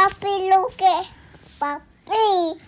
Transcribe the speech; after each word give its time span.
Papi, 0.00 0.48
schau. 0.50 1.04
Papi. 1.58 2.58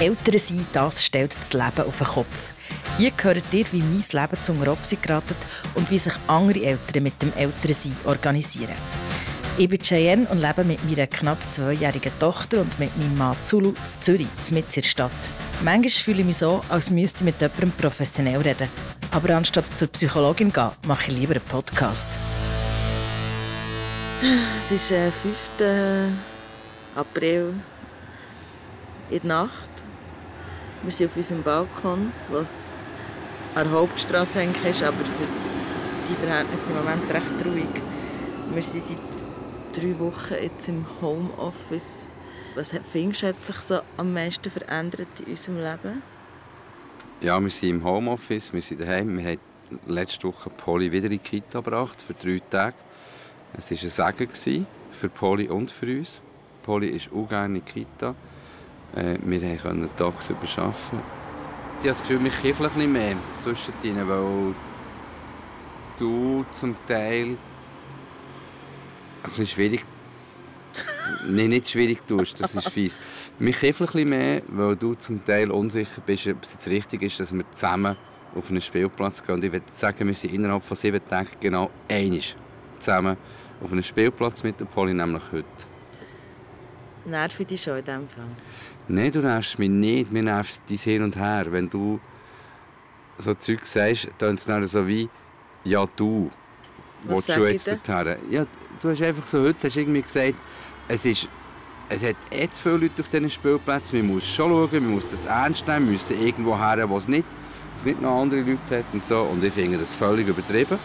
Eltern 0.00 0.38
sein, 0.38 0.66
das 0.72 1.04
stellt 1.04 1.36
das 1.38 1.52
Leben 1.52 1.86
auf 1.86 1.98
den 1.98 2.06
Kopf. 2.06 2.52
Hier 2.96 3.12
hört 3.20 3.52
ihr, 3.52 3.66
wie 3.70 3.82
mein 3.82 4.02
Leben 4.10 4.42
zum 4.42 4.62
Robsi 4.62 4.96
geratet 4.96 5.36
und 5.74 5.90
wie 5.90 5.98
sich 5.98 6.14
andere 6.26 6.64
Eltern 6.64 7.02
mit 7.02 7.20
dem 7.20 7.34
Elternsein 7.34 7.94
organisieren. 8.06 8.78
Ich 9.58 9.68
bin 9.68 9.82
Cheyenne 9.82 10.26
und 10.30 10.40
lebe 10.40 10.64
mit 10.64 10.82
meiner 10.88 11.06
knapp 11.06 11.38
zweijährigen 11.50 12.18
Tochter 12.18 12.62
und 12.62 12.78
mit 12.78 12.96
meinem 12.96 13.18
Mann 13.18 13.36
Zulu 13.44 13.70
in 13.70 14.00
Zürich, 14.00 14.28
mitten 14.50 14.72
in 14.72 14.82
der 14.82 14.88
Stadt. 14.88 15.12
Manchmal 15.62 15.90
fühle 15.90 16.20
ich 16.20 16.26
mich 16.26 16.38
so, 16.38 16.64
als 16.70 16.90
müsste 16.90 17.18
ich 17.18 17.24
mit 17.24 17.42
jemandem 17.42 17.72
professionell 17.72 18.40
reden. 18.40 18.70
Aber 19.10 19.36
anstatt 19.36 19.66
zur 19.76 19.88
Psychologin 19.88 20.48
zu 20.48 20.60
gehen, 20.60 20.70
mache 20.86 21.10
ich 21.10 21.18
lieber 21.18 21.34
einen 21.34 21.44
Podcast. 21.44 22.08
Es 24.60 24.72
ist 24.72 24.90
äh, 24.92 25.10
5. 25.10 26.37
April 26.94 27.54
in 29.10 29.20
der 29.20 29.28
Nacht. 29.28 29.70
Wir 30.82 30.92
sind 30.92 31.10
auf 31.10 31.16
unserem 31.16 31.42
Balkon, 31.42 32.12
was 32.30 32.72
an 33.54 33.64
der 33.64 33.72
Hauptstraße 33.72 34.42
ist, 34.42 34.82
aber 34.82 34.96
für 34.96 35.26
die 36.08 36.14
Verhältnisse 36.14 36.70
im 36.70 36.78
Moment 36.78 37.10
recht 37.10 37.44
ruhig. 37.44 37.82
Wir 38.52 38.62
sind 38.62 38.82
seit 38.82 38.98
drei 39.72 39.98
Wochen 39.98 40.34
jetzt 40.40 40.68
im 40.68 40.86
Homeoffice. 41.00 42.08
Was 42.54 42.72
findest 42.90 43.22
du, 43.22 43.26
hat 43.28 43.44
sich 43.44 43.56
so 43.56 43.80
am 43.96 44.12
meisten 44.12 44.50
verändert 44.50 45.20
in 45.20 45.26
unserem 45.26 45.56
Leben? 45.56 46.02
Ja, 47.20 47.40
wir 47.40 47.50
sind 47.50 47.70
im 47.70 47.84
Homeoffice, 47.84 48.52
wir 48.52 48.62
sind 48.62 48.80
daheim. 48.80 49.18
Wir 49.18 49.30
haben 49.30 49.80
letzte 49.86 50.28
Woche 50.28 50.50
Polly 50.50 50.90
wieder 50.90 51.06
in 51.06 51.12
die 51.12 51.18
Kita 51.18 51.60
gebracht, 51.60 52.00
für 52.00 52.14
drei 52.14 52.40
Tage. 52.48 52.76
Es 53.52 53.70
war 53.98 54.06
ein 54.06 54.28
Segen 54.32 54.66
für 54.92 55.08
Polly 55.08 55.48
und 55.48 55.70
für 55.70 55.86
uns. 55.86 56.20
Polly 56.68 56.88
ist 56.88 57.08
auch 57.14 57.26
gerne 57.26 57.56
in 57.56 57.64
die 57.64 57.72
Kita. 57.72 58.14
Äh, 58.94 59.16
wir 59.24 59.56
konnten 59.56 59.88
tagsüber 59.96 60.40
arbeiten. 60.58 60.76
Ich 60.92 60.92
habe 60.92 61.88
das 61.88 62.00
Gefühl, 62.00 62.18
mich 62.18 62.38
kiffle 62.42 62.66
ein 62.66 62.74
bisschen 62.74 62.92
mehr 62.92 63.16
zwischen 63.38 63.72
ihnen, 63.82 64.06
weil 64.06 64.54
du 65.98 66.44
zum 66.50 66.76
Teil 66.86 67.38
ein 69.22 69.30
bisschen 69.30 69.46
schwierig 69.46 69.86
Nein, 71.26 71.48
nicht 71.48 71.70
schwierig 71.70 72.06
tust, 72.06 72.38
das 72.38 72.54
ist 72.54 72.68
fies. 72.68 73.00
Mich 73.38 73.58
kiffle 73.58 73.86
ein 73.86 73.92
bisschen 73.92 74.08
mehr, 74.10 74.42
weil 74.48 74.76
du 74.76 74.92
zum 74.92 75.24
Teil 75.24 75.50
unsicher 75.50 76.02
bist, 76.04 76.28
ob 76.28 76.42
es 76.42 76.52
jetzt 76.52 76.68
richtig 76.68 77.00
ist, 77.00 77.18
dass 77.18 77.32
wir 77.32 77.50
zusammen 77.50 77.96
auf 78.34 78.50
einen 78.50 78.60
Spielplatz 78.60 79.24
gehen. 79.24 79.36
Und 79.36 79.44
ich 79.44 79.52
würde 79.52 79.64
sagen, 79.72 80.06
wir 80.06 80.12
sind 80.12 80.34
innerhalb 80.34 80.62
von 80.62 80.76
sieben 80.76 81.00
Tagen 81.08 81.30
genau 81.40 81.70
einig 81.88 82.36
zusammen 82.78 83.16
auf 83.64 83.72
einen 83.72 83.82
Spielplatz 83.82 84.42
mit 84.42 84.60
der 84.60 84.66
Polly, 84.66 84.92
nämlich 84.92 85.22
heute. 85.32 85.77
Nervt 87.08 87.50
dich 87.50 87.62
schon 87.62 87.78
in 87.78 87.84
diesem 87.84 88.08
Fall? 88.08 88.24
Nein, 88.88 89.12
du 89.12 89.20
nervst 89.20 89.58
mich 89.58 89.70
nicht. 89.70 90.12
Mir 90.12 90.22
nervt 90.22 90.60
dein 90.68 90.78
Hin 90.78 91.02
und 91.02 91.16
Her. 91.16 91.46
Wenn 91.50 91.68
du 91.68 92.00
so 93.16 93.34
Zeug 93.34 93.66
sagst, 93.66 94.08
dann 94.18 94.36
ist 94.36 94.48
es 94.48 94.72
so 94.72 94.86
wie 94.86 95.08
«Ja, 95.64 95.86
du». 95.96 96.30
Was 97.04 97.26
du 97.26 97.46
jetzt 97.46 97.68
dorthin? 97.68 98.16
Ja, 98.30 98.46
du 98.80 98.90
hast 98.90 99.02
einfach 99.02 99.26
so 99.26 99.40
heute 99.40 99.68
hast 99.68 99.76
irgendwie 99.76 100.02
gesagt, 100.02 100.34
es 100.88 101.04
ist 101.04 101.28
es 101.88 102.04
hat 102.04 102.16
eh 102.30 102.48
zu 102.50 102.62
viele 102.62 102.76
Leute 102.76 103.00
auf 103.00 103.08
diesen 103.08 103.30
Spielplätzen. 103.30 103.98
Man 103.98 104.14
muss 104.14 104.28
schon 104.28 104.50
schauen, 104.50 104.84
man 104.84 104.94
muss 104.94 105.10
das 105.10 105.24
ernst 105.24 105.66
nehmen, 105.66 105.86
wir 105.86 105.92
müssen 105.92 106.20
irgendwo 106.20 106.58
her, 106.58 106.88
wo 106.88 106.96
es 106.98 107.08
nicht, 107.08 107.24
es 107.76 107.84
nicht 107.84 108.02
noch 108.02 108.20
andere 108.20 108.40
Leute 108.40 108.78
hat 108.78 108.84
und 108.92 109.04
so. 109.04 109.22
Und 109.22 109.42
ich 109.42 109.52
finde 109.52 109.78
das 109.78 109.94
völlig 109.94 110.28
übertrieben. 110.28 110.78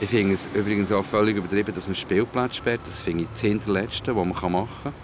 Ich 0.00 0.10
finde 0.10 0.34
es 0.34 0.48
übrigens 0.52 0.90
auch 0.90 1.04
völlig 1.04 1.36
übertrieben, 1.36 1.72
dass 1.72 1.86
man 1.86 1.94
Spielplätze 1.94 2.56
sperrt. 2.56 2.80
Das 2.84 2.98
finde 2.98 3.24
ich 3.24 3.30
das 3.30 3.42
Hinterletzte, 3.42 4.16
was 4.16 4.26
man 4.26 4.52
machen 4.52 4.70
kann. 4.82 5.03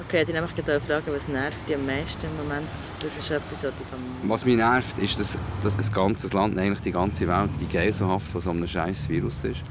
Okay, 0.00 0.24
ich 0.26 0.32
nämlich 0.32 0.54
gerade 0.56 0.80
fragen, 0.80 1.12
was 1.12 1.28
nervt 1.28 1.68
dich 1.68 1.76
am 1.76 1.86
meisten 1.86 2.26
im 2.26 2.36
Moment? 2.36 2.68
Das 3.00 3.16
ist 3.16 3.30
etwas, 3.30 3.64
was 3.64 3.72
dich 3.74 3.86
am... 3.92 4.28
Was 4.28 4.44
mich 4.44 4.56
nervt, 4.56 4.98
ist, 4.98 5.20
dass, 5.20 5.38
dass 5.62 5.76
das 5.76 5.92
ganze 5.92 6.28
Land, 6.36 6.58
eigentlich 6.58 6.80
die 6.80 6.92
ganze 6.92 7.28
Welt 7.28 7.50
in 7.60 7.68
Geiselhaft 7.68 8.26
von 8.26 8.40
so 8.40 8.50
einem 8.50 8.66
scheiß 8.66 9.08
Virus 9.08 9.44
ist 9.44 9.62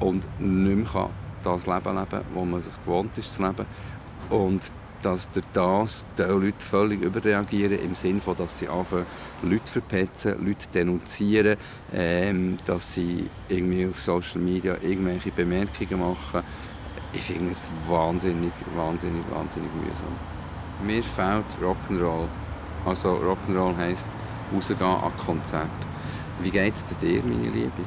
und 0.00 0.24
nicht 0.40 0.76
mehr 0.76 0.86
kann 0.86 1.10
das 1.44 1.66
Leben 1.66 1.94
leben 1.94 2.06
das 2.10 2.44
man 2.44 2.62
sich 2.62 2.72
gewohnt 2.84 3.18
ist 3.18 3.34
zu 3.34 3.42
leben. 3.42 3.66
Und 4.30 4.72
dass 5.02 5.30
durch 5.30 5.44
das 5.52 6.06
die 6.16 6.22
Leute 6.22 6.64
völlig 6.64 7.02
überreagieren, 7.02 7.78
im 7.78 7.94
Sinne 7.94 8.20
von, 8.20 8.36
dass 8.36 8.58
sie 8.58 8.68
anfangen, 8.68 9.04
Leute 9.42 9.70
verpetzen, 9.70 10.44
Leute 10.44 10.66
denunzieren, 10.72 11.58
ähm, 11.92 12.56
dass 12.64 12.94
sie 12.94 13.28
irgendwie 13.48 13.86
auf 13.86 14.00
Social 14.00 14.40
Media 14.40 14.76
irgendwelche 14.80 15.30
Bemerkungen 15.30 16.00
machen. 16.00 16.42
Ich 17.14 17.22
finde 17.22 17.52
es 17.52 17.70
wahnsinnig, 17.88 18.52
wahnsinnig, 18.74 19.22
wahnsinnig 19.30 19.70
mühsam. 19.74 20.14
Mir 20.82 21.02
fehlt 21.02 21.46
Rock'n'Roll. 21.62 22.26
Also 22.84 23.10
Rock'n'Roll 23.14 23.76
heisst 23.76 24.08
rausgehen 24.52 24.82
an 24.82 25.12
Konzert. 25.24 25.68
Wie 26.40 26.50
geht 26.50 26.74
es 26.74 26.84
dir, 26.84 27.22
meine 27.22 27.48
Liebe? 27.48 27.84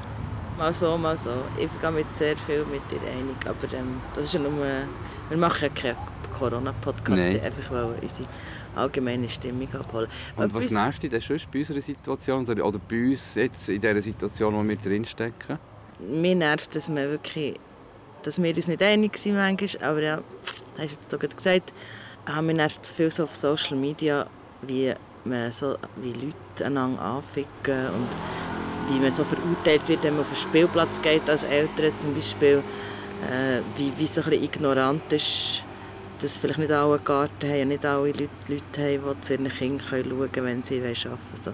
Mal 0.57 0.73
so, 0.73 0.97
mal 0.97 1.17
so. 1.17 1.29
Ich 1.57 1.67
gehe 1.81 1.91
mit 1.91 2.15
sehr 2.15 2.37
viel 2.37 2.65
mit 2.65 2.81
dir 2.89 3.01
einig, 3.05 3.35
aber 3.45 3.77
ähm, 3.77 4.01
das 4.15 4.23
ist 4.23 4.33
ja 4.33 4.39
nur... 4.39 4.51
Wir 5.29 5.37
machen 5.37 5.63
ja 5.63 5.69
keinen 5.69 5.97
Corona-Podcast, 6.39 7.43
einfach 7.43 7.71
weil 7.71 7.97
unsere 8.01 8.29
allgemeine 8.75 9.29
Stimmung 9.29 9.67
abholen. 9.73 10.07
Und 10.35 10.53
was 10.53 10.71
nervt 10.71 11.03
dich 11.03 11.09
denn 11.09 11.21
schon 11.21 11.37
bei 11.51 11.59
unserer 11.59 11.81
Situation 11.81 12.47
oder, 12.47 12.79
bei 12.79 13.09
uns 13.09 13.35
jetzt 13.35 13.69
in 13.69 13.81
dieser 13.81 14.01
Situation, 14.01 14.55
wo 14.55 14.63
wir 14.67 14.77
drinstecken? 14.77 15.59
Mir 15.99 16.35
nervt, 16.35 16.75
dass 16.75 16.87
wir 16.87 17.09
wirklich 17.09 17.59
dass 18.23 18.41
wir 18.41 18.55
uns 18.55 18.67
nicht 18.67 18.81
einig 18.81 19.17
sind 19.17 19.35
manchmal, 19.35 19.89
aber 19.89 20.01
ja, 20.01 20.21
hast 20.77 20.91
jetzt 20.91 21.09
gerade 21.09 21.35
gesagt, 21.35 21.73
ah, 22.25 22.41
mir 22.41 22.53
nervt 22.53 22.85
zu 22.85 22.93
viel 22.93 23.11
so 23.11 23.23
auf 23.23 23.35
Social 23.35 23.77
Media, 23.77 24.25
wie, 24.61 24.93
man 25.23 25.51
so, 25.51 25.77
wie 25.97 26.13
Leute 26.13 26.65
einander 26.65 27.01
anficken 27.01 27.87
und 27.89 28.09
wie 28.89 28.99
man 28.99 29.13
so 29.13 29.23
verurteilt 29.23 29.87
wird, 29.87 30.03
wenn 30.03 30.13
man 30.13 30.21
auf 30.21 30.29
den 30.29 30.35
Spielplatz 30.35 31.01
geht 31.01 31.29
als 31.29 31.43
Eltern 31.43 31.97
zum 31.97 32.13
Beispiel, 32.13 32.63
äh, 33.29 33.61
wie, 33.75 33.91
wie 33.97 34.07
so 34.07 34.21
ein 34.21 34.29
bisschen 34.29 34.45
ignorant 34.45 35.11
ist, 35.11 35.63
dass 36.21 36.37
vielleicht 36.37 36.59
nicht 36.59 36.71
alle 36.71 36.99
Garten 36.99 37.49
haben, 37.49 37.67
nicht 37.67 37.85
alle 37.85 38.07
Leute, 38.07 38.29
Leute 38.47 38.81
haben, 38.81 39.15
die 39.15 39.21
zu 39.21 39.33
ihren 39.33 39.49
Kindern 39.49 39.87
schauen 39.89 40.31
können, 40.31 40.45
wenn 40.45 40.63
sie 40.63 40.79
arbeiten 40.79 41.05
wollen. 41.05 41.19
So. 41.41 41.53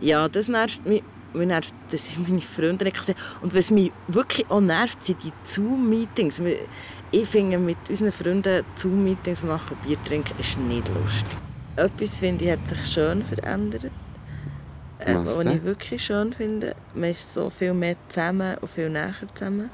Ja, 0.00 0.28
das 0.28 0.48
nervt 0.48 0.86
mich. 0.86 1.02
Mich 1.36 1.48
nervt, 1.48 1.74
dass 1.90 2.08
ich 2.08 2.18
meine 2.18 2.40
Freunde 2.40 2.84
nicht 2.84 3.04
sehen 3.04 3.14
Und 3.42 3.54
was 3.54 3.70
mich 3.70 3.92
wirklich 4.08 4.50
auch 4.50 4.60
nervt, 4.60 5.02
sind 5.02 5.22
die 5.22 5.32
Zoom-Meetings. 5.42 6.40
Ich 7.10 7.28
finde, 7.28 7.58
mit 7.58 7.78
unseren 7.88 8.12
Freunden 8.12 8.64
Zoom-Meetings 8.74 9.42
machen, 9.44 9.76
Bier 9.84 9.98
trinken, 10.04 10.34
ist 10.38 10.58
nicht 10.58 10.88
lustig. 10.88 11.36
Etwas, 11.76 12.18
finde 12.18 12.44
ich, 12.44 12.50
hat 12.50 12.66
sich 12.68 12.86
schön 12.86 13.24
verändert. 13.24 13.90
Äh, 14.98 15.14
was 15.24 15.38
ich 15.44 15.62
wirklich 15.62 16.04
schön 16.04 16.32
finde. 16.32 16.74
Man 16.94 17.10
ist 17.10 17.34
so 17.34 17.50
viel 17.50 17.74
mehr 17.74 17.96
zusammen 18.08 18.56
und 18.58 18.70
viel 18.70 18.88
näher 18.88 19.14
zusammen. 19.34 19.70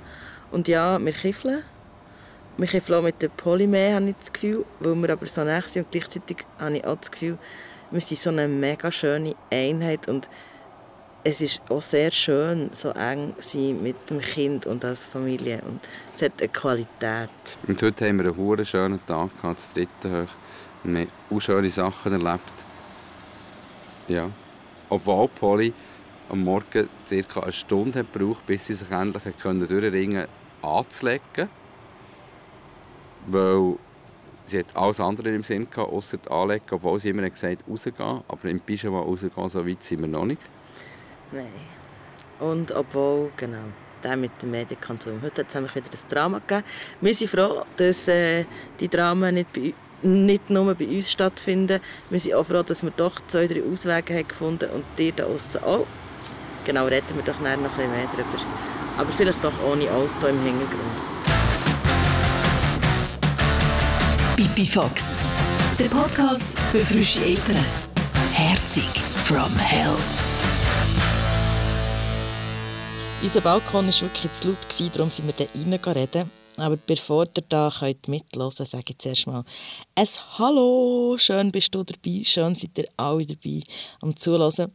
Und 0.51 0.69
ja, 0.69 0.99
wir 0.99 1.13
kiffeln. 1.13 1.63
Wir 2.57 2.67
kiffeln 2.67 2.99
auch 2.99 3.03
mit 3.03 3.23
der 3.23 3.29
Polymer, 3.29 3.95
habe 3.95 4.11
ich 4.11 4.17
das 4.19 4.33
Gefühl. 4.33 4.65
Weil 4.81 4.97
wir 4.97 5.11
aber 5.11 5.27
so 5.27 5.45
nah 5.45 5.63
sind 5.63 5.85
und 5.85 5.93
gleichzeitig 5.93 6.39
habe 6.59 6.77
ich 6.77 6.85
auch 6.85 6.97
das 6.97 7.11
Gefühl, 7.11 7.39
wir 7.91 8.01
sind 8.01 8.21
so 8.21 8.31
eine 8.31 8.49
mega 8.49 8.91
schöne 8.91 9.35
Einheit. 9.51 10.09
Und 10.09 10.29
es 11.25 11.41
ist 11.41 11.63
auch 11.71 11.83
sehr 11.83 12.11
schön, 12.11 12.71
so 12.73 12.91
eng 12.91 13.35
sein 13.39 13.83
mit 13.83 14.11
dem 14.11 14.21
Kind 14.21 14.67
und 14.67 14.85
als 14.85 15.07
Familie. 15.07 15.63
Und 15.67 15.81
es 16.17 16.23
hat 16.23 16.33
eine 16.41 16.49
Qualität. 16.49 17.31
Und 17.67 17.81
heute 17.81 18.09
haben 18.09 18.19
wir 18.19 18.27
einen 18.27 18.37
hohen 18.37 18.65
schönen 18.65 19.07
Tag 19.07 19.31
gehabt, 19.37 19.59
das 19.59 19.75
dritte 19.75 20.23
hoch. 20.23 20.29
Wir 20.85 21.01
haben 21.01 21.09
auch 21.31 21.41
schöne 21.41 21.71
Sachen 21.71 22.13
erlebt. 22.13 22.53
Ja. 24.09 24.29
Obwohl 24.89 25.29
Polly 25.29 25.73
am 26.29 26.43
Morgen 26.43 26.89
ca. 27.09 27.41
eine 27.41 27.53
Stunde 27.53 28.05
braucht, 28.05 28.45
bis 28.47 28.67
sie 28.67 28.75
sich 28.75 28.91
endlich 28.91 29.23
durchringen 29.23 30.27
konnte, 30.61 30.77
anzulegen. 30.79 31.49
Weil 33.29 33.77
sie 34.45 34.59
hat 34.59 34.75
alles 34.75 34.99
andere 34.99 35.33
im 35.33 35.45
Sinn 35.45 35.71
gehabt, 35.71 35.93
außer 35.93 36.19
anlegen, 36.31 36.65
obwohl 36.73 36.99
sie 36.99 37.11
immer 37.11 37.31
gesagt 37.31 37.61
hat, 37.61 37.69
rausgehen. 37.69 38.23
Aber 38.27 38.45
im 38.49 38.59
Pyjama 38.59 39.01
rausgehen, 39.01 39.49
so 39.49 39.65
weit 39.65 39.85
sind 39.85 40.01
wir 40.01 40.09
noch 40.09 40.25
nicht. 40.25 40.43
Nein. 41.33 41.47
Und 42.39 42.73
obwohl, 42.73 43.31
genau, 43.37 43.65
der 44.03 44.17
mit 44.17 44.43
dem 44.43 44.51
Medienkonsum. 44.51 45.21
Heute 45.23 45.43
hat 45.43 45.55
es 45.55 45.75
wieder 45.75 45.87
ein 45.87 46.09
Drama 46.09 46.39
gegeben. 46.39 46.65
Wir 47.01 47.15
sind 47.15 47.31
froh, 47.31 47.65
dass 47.77 48.09
äh, 48.09 48.45
die 48.81 48.89
Dramen 48.89 49.35
nicht, 49.35 49.49
nicht 50.03 50.51
nur 50.51 50.75
bei 50.75 50.87
uns 50.87 51.11
stattfinden. 51.11 51.81
Wir 52.11 52.21
sind 52.21 52.35
auch 52.35 52.45
froh, 52.45 52.63
dass 52.63 52.83
wir 52.83 52.91
doch 52.91 53.21
zwei, 53.29 53.47
drei 53.47 53.63
Auswege 53.63 54.15
haben 54.15 54.29
gefunden 54.29 54.71
und 54.71 54.85
die 54.99 55.13
da 55.13 55.25
außen 55.25 55.63
auch. 55.63 55.87
Genau, 56.65 56.87
reden 56.87 57.17
wir 57.17 57.23
doch 57.23 57.41
nachher 57.41 57.57
noch 57.57 57.71
ein 57.71 57.77
bisschen 57.77 57.93
mehr 57.93 58.07
darüber. 58.13 58.45
Aber 58.99 59.13
vielleicht 59.13 59.43
doch 59.43 59.53
ohne 59.65 59.91
Auto 59.91 60.27
im 60.27 60.41
Hintergrund. 60.43 61.13
Pipi 64.37 64.67
Fox, 64.67 65.17
der 65.79 65.89
Podcast 65.89 66.59
für 66.71 66.85
frische 66.85 67.25
Eltern. 67.25 67.65
Herzig 68.33 68.89
from 69.25 69.57
Hell. 69.57 69.97
Unser 73.23 73.41
Balkon 73.41 73.87
war 73.87 74.01
wirklich 74.01 74.33
zu 74.33 74.49
laut, 74.49 74.97
darum 74.97 75.13
sind 75.13 75.29
wir 75.29 75.35
da 75.35 75.45
rein 75.55 75.97
reden. 75.97 76.29
Aber 76.57 76.77
bevor 76.77 77.25
ihr 77.37 77.45
da 77.49 77.69
könnt 77.69 78.09
sage 78.67 78.85
ich 78.89 78.99
zuerst 78.99 79.29
mal 79.29 79.45
ein 79.95 80.07
Hallo. 80.39 81.17
Schön 81.19 81.53
bist 81.53 81.73
du 81.73 81.85
dabei, 81.85 82.25
schön 82.25 82.57
seid 82.57 82.77
ihr 82.77 82.89
alle 82.97 83.25
dabei 83.25 83.63
am 84.01 84.17
Zuhören. 84.17 84.73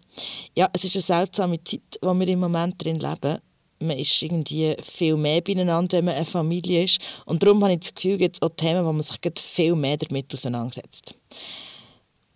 Ja, 0.55 0.69
es 0.71 0.85
ist 0.85 0.95
eine 0.95 1.01
seltsame 1.01 1.61
Zeit, 1.61 1.99
in 2.01 2.19
wir 2.21 2.27
im 2.29 2.39
Moment 2.39 2.81
drin 2.81 3.01
leben. 3.01 3.39
Man 3.79 3.97
ist 3.97 4.21
irgendwie 4.21 4.77
viel 4.81 5.17
mehr 5.17 5.41
beieinander, 5.41 5.97
wenn 5.97 6.05
man 6.05 6.15
eine 6.15 6.25
Familie 6.25 6.85
ist. 6.85 6.99
Und 7.25 7.43
darum 7.43 7.61
habe 7.63 7.73
ich 7.73 7.81
das 7.81 7.95
Gefühl, 7.95 8.15
gibt 8.15 8.41
auch 8.41 8.55
Themen, 8.55 8.85
wo 8.85 8.93
man 8.93 9.03
sich 9.03 9.19
viel 9.41 9.75
mehr 9.75 9.97
damit 9.97 10.33
auseinandersetzt 10.33 11.15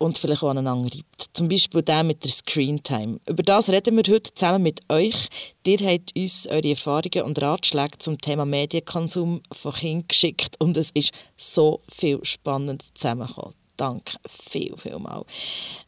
und 0.02 0.18
vielleicht 0.18 0.44
auch 0.44 0.50
aneinander 0.50 0.94
reibt. 0.94 1.30
Zum 1.34 1.48
Beispiel 1.48 1.82
der 1.82 2.04
mit 2.04 2.24
der 2.24 2.32
Screentime. 2.32 3.20
Über 3.28 3.44
das 3.44 3.70
reden 3.70 3.96
wir 3.96 4.14
heute 4.14 4.34
zusammen 4.34 4.64
mit 4.64 4.82
euch. 4.90 5.30
Ihr 5.66 5.78
habt 5.80 6.16
uns 6.16 6.48
eure 6.48 6.70
Erfahrungen 6.70 7.24
und 7.24 7.42
Ratschläge 7.42 7.98
zum 8.00 8.18
Thema 8.20 8.46
Medienkonsum 8.46 9.42
von 9.52 9.74
Kindern 9.74 10.08
geschickt 10.08 10.56
und 10.60 10.76
es 10.78 10.92
ist 10.92 11.12
so 11.38 11.82
viel 11.94 12.20
Spannendes 12.24 12.94
zusammengekommen. 12.96 13.54
Danke 13.78 14.18
viel, 14.28 14.76
viel 14.78 14.98
mal. 14.98 15.24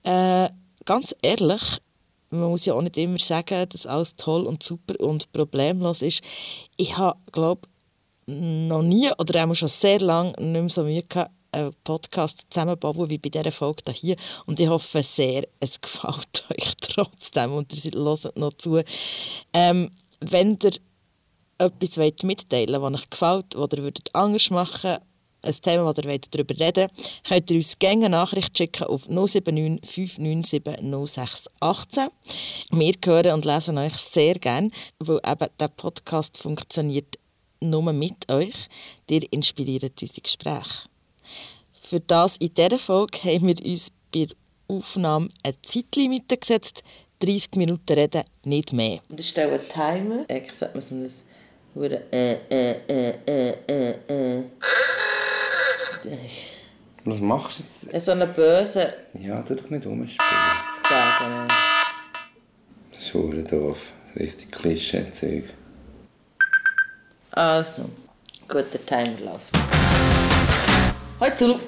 Äh, 0.03 0.49
ganz 0.85 1.15
ehrlich, 1.21 1.61
man 2.29 2.49
muss 2.49 2.65
ja 2.65 2.73
auch 2.73 2.81
nicht 2.81 2.97
immer 2.97 3.19
sagen, 3.19 3.67
dass 3.69 3.87
alles 3.87 4.15
toll 4.15 4.45
und 4.45 4.63
super 4.63 4.99
und 4.99 5.31
problemlos 5.31 6.01
ist. 6.01 6.21
Ich 6.77 6.97
habe, 6.97 7.19
glaube 7.31 7.67
noch 8.25 8.81
nie 8.81 9.11
oder 9.17 9.49
auch 9.49 9.53
schon 9.53 9.67
sehr 9.67 9.99
lange 9.99 10.31
nicht 10.39 10.39
mehr 10.39 10.69
so 10.69 10.83
Mühe 10.83 11.03
gehabt, 11.03 11.31
einen 11.53 11.73
Podcast 11.83 12.45
zusammenbauen 12.49 13.09
wie 13.09 13.17
bei 13.17 13.29
dieser 13.29 13.51
Folge 13.51 13.91
hier. 13.93 14.15
Und 14.45 14.59
ich 14.59 14.67
hoffe 14.67 15.03
sehr, 15.03 15.47
es 15.59 15.79
gefällt 15.81 16.45
euch 16.49 16.75
trotzdem 16.81 17.53
und 17.53 17.73
ihr 17.73 17.91
hört 17.91 18.37
noch 18.37 18.53
zu. 18.53 18.81
Ähm, 19.53 19.91
wenn 20.19 20.57
ihr 20.63 20.73
etwas 21.57 21.97
wollt 21.97 22.23
mitteilen 22.23 22.81
wollt, 22.81 22.93
das 22.93 23.01
euch 23.01 23.09
gefällt, 23.09 23.55
was 23.55 23.73
ihr 23.73 23.83
würdet 23.83 24.09
anders 24.13 24.49
machen 24.49 24.97
ein 25.43 25.55
Thema, 25.61 25.93
das 25.93 26.05
ihr 26.05 26.19
darüber 26.31 26.57
reden 26.59 26.89
wollt, 26.89 27.23
könnt 27.27 27.51
ihr 27.51 27.57
uns 27.57 27.79
gerne 27.79 28.05
eine 28.05 28.09
Nachricht 28.17 28.57
schicken 28.57 28.85
auf 28.85 29.07
079 29.07 29.81
597 29.85 30.63
0618. 30.81 32.07
Wir 32.71 32.93
hören 33.05 33.33
und 33.33 33.45
lesen 33.45 33.77
euch 33.77 33.97
sehr 33.97 34.35
gerne, 34.35 34.71
weil 34.99 35.19
eben 35.25 35.49
der 35.59 35.67
Podcast 35.67 36.37
funktioniert 36.37 37.19
nur 37.59 37.93
mit 37.93 38.31
euch. 38.31 38.55
Ihr 39.09 39.31
inspiriert 39.31 40.01
unsere 40.01 40.21
Gespräche. 40.21 40.92
Für 41.93 41.99
das 41.99 42.37
in 42.37 42.51
dieser 42.55 42.79
Folge 42.79 43.19
haben 43.23 43.49
wir 43.49 43.63
uns 43.63 43.91
bei 44.11 44.25
der 44.25 44.35
Aufnahme 44.67 45.29
eine 45.43 45.53
Zeitlimite 45.61 46.37
gesetzt. 46.37 46.81
30 47.19 47.55
Minuten 47.55 47.93
reden, 47.93 48.23
nicht 48.45 48.73
mehr. 48.73 48.99
Und 49.09 49.19
ich 49.19 49.29
stelle 49.29 49.51
einen 49.51 49.69
Timer. 49.69 50.25
Eigentlich 50.27 50.57
sollte 50.57 50.73
man 50.73 51.07
so 51.07 51.81
ein 51.81 51.91
äh, 51.91 52.33
äh, 52.49 52.77
äh, 52.89 53.13
äh, 53.27 53.53
äh, 53.67 53.89
äh. 54.07 54.43
Was 57.05 57.19
machst 57.19 57.59
du 57.59 57.63
jetzt? 57.91 58.05
So 58.07 58.11
einen 58.11 58.33
bösen 58.33 58.87
Ja, 59.21 59.43
tu 59.43 59.53
doch 59.53 59.69
nicht 59.69 59.85
rumspielen. 59.85 60.31
Genau. 60.89 61.47
Das 62.89 63.03
ist 63.03 63.09
verdammt 63.11 63.51
doof. 63.51 63.85
Das 64.01 64.15
ist 64.15 64.19
richtig 64.19 64.51
Klischee-Zeug. 64.51 65.43
Also, 67.33 67.87
gut, 68.47 68.65
der 68.73 68.83
Timer 68.83 69.19
läuft. 69.19 69.53
Hallo 71.19 71.35
Zulu. 71.35 71.59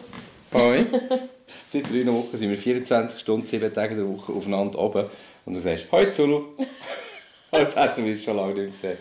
Hoi. 0.56 0.86
Seit 1.68 1.90
drei 1.92 2.06
Wochen 2.08 2.36
sind 2.38 2.50
wir 2.50 2.58
24 2.58 3.20
Stunden, 3.20 3.46
sieben 3.46 3.74
Tage 3.74 3.96
der 3.96 4.08
Woche 4.08 4.32
aufeinander 4.32 4.80
oben. 4.80 5.06
Und 5.46 5.54
du 5.54 5.60
sagst, 5.60 5.86
«Hoi 5.92 6.10
Zulu!» 6.12 6.56
Als 7.52 7.76
hätten 7.76 8.06
wir 8.06 8.18
schon 8.18 8.38
lange 8.38 8.54
nicht 8.54 8.72
gesehen. 8.82 8.98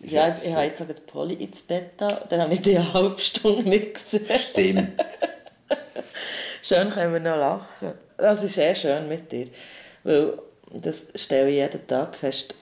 Ja, 0.00 0.36
ich 0.42 0.52
habe 0.52 0.64
jetzt 0.64 0.78
sogar 0.78 0.94
den 0.94 1.06
Polly 1.06 1.34
ins 1.34 1.60
Bett 1.60 1.90
da. 1.96 2.08
Dann 2.28 2.40
habe 2.40 2.54
ich 2.54 2.60
die 2.62 2.76
eine 2.76 2.92
halbe 2.92 3.18
Stunde 3.20 3.68
nicht 3.68 3.94
gesehen. 3.94 4.26
Stimmt. 4.38 4.92
Schön 6.62 6.90
können 6.90 7.12
wir 7.12 7.20
noch 7.20 7.36
lachen. 7.36 7.92
Das 8.16 8.42
ist 8.42 8.54
sehr 8.54 8.74
schön 8.74 9.08
mit 9.08 9.30
dir. 9.30 9.48
Weil, 10.04 10.38
das 10.72 11.08
stelle 11.14 11.50
ich 11.50 11.56
jeden 11.56 11.86
Tag 11.86 12.16
fest, 12.16 12.54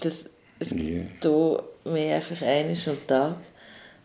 dass 0.00 0.26
es, 0.58 0.70
Ja. 0.72 1.02
du 1.20 1.60
mich 1.84 2.12
einfach 2.12 2.42
einmal 2.42 2.76
am 2.86 3.06
Tag 3.06 3.36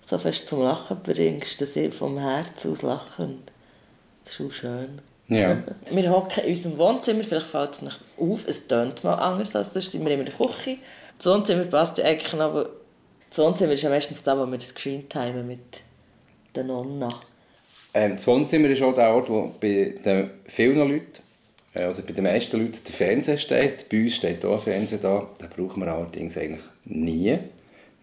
so 0.06 0.18
fest 0.19 0.48
zum 0.48 0.62
Lachen 0.62 0.98
bringst, 1.04 1.60
dass 1.60 1.75
ich 1.75 1.94
vom 1.94 2.19
Herzen 2.19 2.72
aus 2.72 2.84
lache. 2.84 3.24
Und 3.24 3.52
Das 4.24 4.40
ist 4.40 4.46
auch 4.46 4.52
schön. 4.52 5.02
Ja. 5.28 5.63
Wir 5.92 6.12
hocken 6.12 6.44
in 6.44 6.50
unserem 6.52 6.78
Wohnzimmer, 6.78 7.24
vielleicht 7.24 7.48
fällt 7.48 7.74
es 7.74 7.81
nicht 7.81 8.00
auf, 8.18 8.48
es 8.48 8.68
tönt 8.68 9.04
mal 9.04 9.16
anders 9.16 9.56
als 9.56 9.74
sonst, 9.74 9.92
sind 9.92 10.06
wir 10.06 10.12
immer 10.12 10.25
in 10.25 10.28
der 10.28 10.36
Küche. 10.36 10.78
Das 11.18 11.25
Wohnzimmer 11.25 11.63
passt 11.63 11.98
ja 11.98 12.06
eigentlich 12.06 12.34
noch, 12.34 12.54
weil 12.54 12.68
das 13.30 13.40
Wohnzimmer 13.40 13.74
ist 13.74 13.81
ja 13.81 13.90
meistens 13.90 14.22
da, 14.22 14.38
wo 14.38 14.46
wir 14.46 14.57
das 14.57 14.68
Screen 14.68 15.10
timen 15.10 15.48
mit 15.48 15.81
der 16.54 16.63
Nonna. 16.63 17.10
Ähm, 17.96 18.18
das 18.18 18.28
Wohnzimmer 18.28 18.69
ist 18.69 18.84
auch 18.84 18.94
der 18.94 19.10
Ort, 19.10 19.30
wo 19.30 19.56
bei 19.60 19.96
den 20.06 20.30
vielen 20.46 20.78
Leuten, 20.78 21.24
äh, 21.74 21.88
oder 21.88 22.02
bei 22.04 22.13
den 22.13 22.25
meisten 22.25 22.60
Leuten, 22.60 22.80
der 22.86 22.94
Fernseher 22.94 23.38
steht. 23.40 23.90
Bei 23.90 24.04
uns 24.04 24.16
steht 24.16 24.46
auch 24.46 24.54
ein 24.54 24.60
Fernseher 24.60 25.00
da. 25.00 25.28
Den 25.42 25.50
brauchen 25.50 25.81
wir 25.81 25.92
allerdings 25.92 26.38
eigentlich 26.38 26.63
nie. 26.84 27.40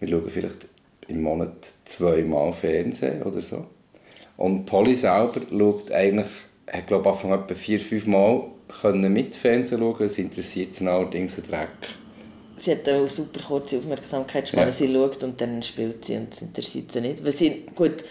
Wir 0.00 0.08
schauen 0.08 0.30
vielleicht 0.30 0.66
im 1.12 1.22
Monat 1.22 1.72
zweimal 1.84 2.52
Fernsehen 2.52 3.22
oder 3.22 3.40
so. 3.40 3.66
Und 4.36 4.66
Polly 4.66 4.94
selber 4.94 5.40
schaut 5.50 5.90
eigentlich, 5.92 6.26
hat 6.70 6.86
glaube 6.86 7.08
ich 7.08 7.14
Anfang 7.14 7.32
etwa 7.32 7.54
vier, 7.54 7.80
fünf 7.80 8.06
Mal 8.06 8.44
können 8.80 9.12
mit 9.12 9.34
Fernsehen 9.34 9.80
schauen. 9.80 10.02
Es 10.02 10.18
interessiert 10.18 10.74
sie 10.74 10.86
allerdings 10.88 11.38
einen 11.38 11.48
Dreck. 11.48 11.68
Sie 12.58 12.70
hat 12.70 12.88
auch 12.88 13.08
super 13.08 13.40
kurze 13.40 13.78
Aufmerksamkeitsspanne. 13.78 14.66
Ja. 14.66 14.72
Sie 14.72 14.92
schaut 14.92 15.22
und 15.24 15.40
dann 15.40 15.62
spielt 15.62 16.04
sie 16.04 16.16
und 16.16 16.32
es 16.32 16.42
interessiert 16.42 16.92
sie 16.92 17.00
nicht. 17.00 17.24
Was 17.24 17.38
sie, 17.38 17.66
gut, 17.74 18.04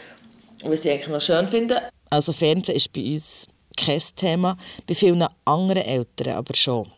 was 0.64 0.82
sie 0.84 0.92
eigentlich 0.92 1.08
noch 1.08 1.22
schön 1.22 1.48
finden, 1.48 1.78
Also 2.10 2.34
Fernsehen 2.34 2.76
ist 2.76 2.92
bei 2.92 3.02
uns 3.02 3.48
kein 3.78 4.02
Thema, 4.16 4.58
bei 4.86 4.94
vielen 4.94 5.26
anderen 5.46 5.84
Eltern 5.84 6.34
aber 6.34 6.54
schon. 6.56 6.92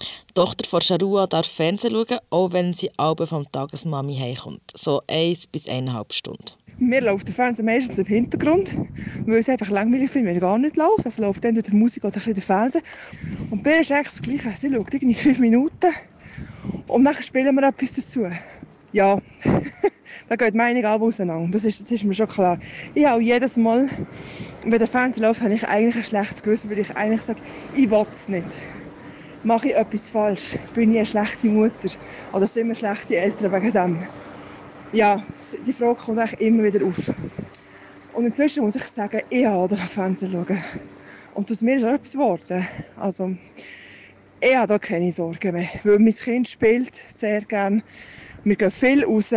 Die 0.00 0.34
Tochter 0.34 0.68
von 0.68 0.80
Sharua 0.80 1.26
darf 1.26 1.46
Fernsehen 1.46 1.92
schauen, 1.92 2.18
auch 2.30 2.52
wenn 2.52 2.72
sie 2.72 2.90
abends 2.96 3.30
vom 3.30 3.50
Tagesmami 3.50 4.16
heimkommt. 4.16 4.62
So 4.74 5.02
eins 5.08 5.46
bis 5.46 5.68
eineinhalb 5.68 6.12
Stunden. 6.12 6.52
Mir 6.80 7.00
läuft 7.00 7.26
der 7.26 7.34
Fernseher 7.34 7.64
meistens 7.64 7.98
im 7.98 8.06
Hintergrund, 8.06 8.76
weil 9.26 9.38
es 9.38 9.48
einfach 9.48 9.68
langweilig 9.68 10.14
wenn 10.14 10.26
er 10.26 10.38
gar 10.38 10.58
nicht 10.58 10.76
läuft. 10.76 11.06
Also 11.06 11.22
läuft 11.22 11.44
entweder 11.44 11.74
Musik 11.74 12.04
oder 12.04 12.20
der 12.20 12.42
Fernseher. 12.42 12.82
Und 13.50 13.64
bei 13.64 13.78
ist 13.78 13.90
eigentlich 13.90 14.10
das 14.10 14.22
Gleiche. 14.22 14.52
Sie 14.56 14.72
schaut 14.72 14.94
irgendwie 14.94 15.14
fünf 15.14 15.40
Minuten 15.40 15.92
und 16.86 17.04
dann 17.04 17.14
spielen 17.14 17.56
wir 17.56 17.68
etwas 17.68 17.94
dazu. 17.94 18.26
Ja, 18.92 19.18
da 20.28 20.36
geht 20.36 20.54
die 20.54 20.56
Meinung 20.56 20.84
auch 20.84 21.00
auseinander. 21.00 21.50
Das 21.50 21.64
ist, 21.64 21.80
das 21.80 21.90
ist 21.90 22.04
mir 22.04 22.14
schon 22.14 22.28
klar. 22.28 22.60
Ich 22.94 23.04
habe 23.04 23.22
jedes 23.22 23.56
Mal, 23.56 23.88
wenn 24.64 24.78
der 24.78 24.86
Fernseher 24.86 25.24
läuft, 25.24 25.42
habe 25.42 25.54
ich 25.54 25.66
eigentlich 25.66 25.96
ein 25.96 26.04
schlechtes 26.04 26.42
Gewissen, 26.42 26.70
weil 26.70 26.78
ich 26.78 26.96
eigentlich 26.96 27.22
sage, 27.22 27.40
ich 27.74 27.90
will 27.90 28.06
es 28.10 28.28
nicht. 28.28 28.46
Mache 29.44 29.68
ich 29.68 29.76
etwas 29.76 30.10
falsch? 30.10 30.58
Bin 30.74 30.90
ich 30.90 30.98
eine 30.98 31.06
schlechte 31.06 31.46
Mutter? 31.46 31.88
Oder 32.32 32.46
sind 32.46 32.68
wir 32.68 32.74
schlechte 32.74 33.16
Eltern 33.16 33.52
wegen 33.52 33.72
dem? 33.72 33.98
Ja, 34.92 35.22
die 35.64 35.72
Frage 35.72 35.94
kommt 35.94 36.18
eigentlich 36.18 36.40
immer 36.40 36.64
wieder 36.64 36.84
auf. 36.84 37.12
Und 38.14 38.24
inzwischen 38.24 38.64
muss 38.64 38.74
ich 38.74 38.82
sagen, 38.82 39.20
ich 39.30 39.46
habe 39.46 39.68
den 39.68 39.78
Fernsehen 39.78 40.32
schauen. 40.32 40.58
Und 41.34 41.50
aus 41.52 41.62
mir 41.62 41.76
ist 41.76 41.84
auch 41.84 41.92
etwas 41.92 42.12
geworden. 42.12 42.66
Also, 42.96 43.36
ich 44.40 44.56
habe 44.56 44.66
da 44.66 44.78
keine 44.78 45.12
Sorgen 45.12 45.52
mehr. 45.52 45.68
Weil 45.84 46.00
mein 46.00 46.14
Kind 46.14 46.48
spielt 46.48 46.96
sehr 46.96 47.42
gern. 47.42 47.82
Wir 48.42 48.56
gehen 48.56 48.72
viel 48.72 49.04
raus. 49.04 49.32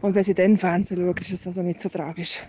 Und 0.00 0.14
wenn 0.14 0.24
sie 0.24 0.34
dann 0.34 0.56
Fernsehen 0.56 1.04
schaut, 1.04 1.20
ist 1.20 1.32
es 1.32 1.46
also 1.46 1.62
nicht 1.62 1.80
so 1.80 1.90
tragisch. 1.90 2.42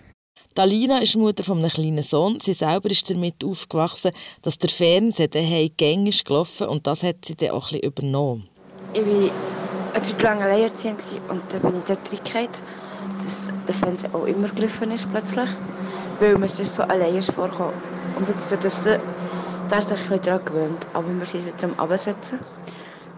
Dalina 0.54 0.98
ist 0.98 1.16
Mutter 1.16 1.44
von 1.44 1.58
einem 1.58 1.70
kleinen 1.70 2.02
Sohn. 2.02 2.40
Sie 2.40 2.54
selber 2.54 2.90
ist 2.90 3.08
damit 3.08 3.44
aufgewachsen, 3.44 4.10
dass 4.42 4.58
der 4.58 4.70
Fernseher 4.70 5.28
daheim 5.28 5.70
gängig 5.76 6.24
gelaufen 6.24 6.66
und 6.66 6.88
das 6.88 7.04
hat 7.04 7.24
sie 7.24 7.36
dann 7.36 7.50
auch 7.50 7.70
ein 7.70 7.80
bisschen 7.80 7.92
übernommen. 7.92 8.48
Ich 8.92 9.00
war 9.00 9.30
eine 9.94 10.02
Zeit 10.02 10.22
lang 10.22 10.42
alleinerziehend 10.42 10.98
und 11.28 11.42
dann 11.50 11.62
bin 11.62 11.76
ich 11.78 11.84
dort 11.84 12.00
reingekommen, 12.12 12.48
dass 13.22 13.52
der 13.68 13.74
Fernseher 13.76 14.12
auch 14.12 14.26
immer 14.26 14.48
gelaufen 14.48 14.90
ist 14.90 15.08
plötzlich, 15.08 15.50
weil 16.18 16.36
man 16.36 16.48
sich 16.48 16.68
so 16.68 16.82
allein 16.82 17.16
ist 17.16 17.30
vorgekommen. 17.30 17.74
Und 18.18 18.28
jetzt 18.28 18.50
durch 18.50 18.60
das, 18.60 18.82
da 18.82 19.78
ist 19.78 19.88
sich 19.88 19.98
ein 19.98 20.08
bisschen 20.08 20.22
daran 20.22 20.44
gewöhnt. 20.44 20.86
Aber 20.92 21.06
wir 21.16 21.26
sind 21.26 21.46
jetzt 21.46 21.62
am 21.62 21.74
Absetzen. 21.74 22.40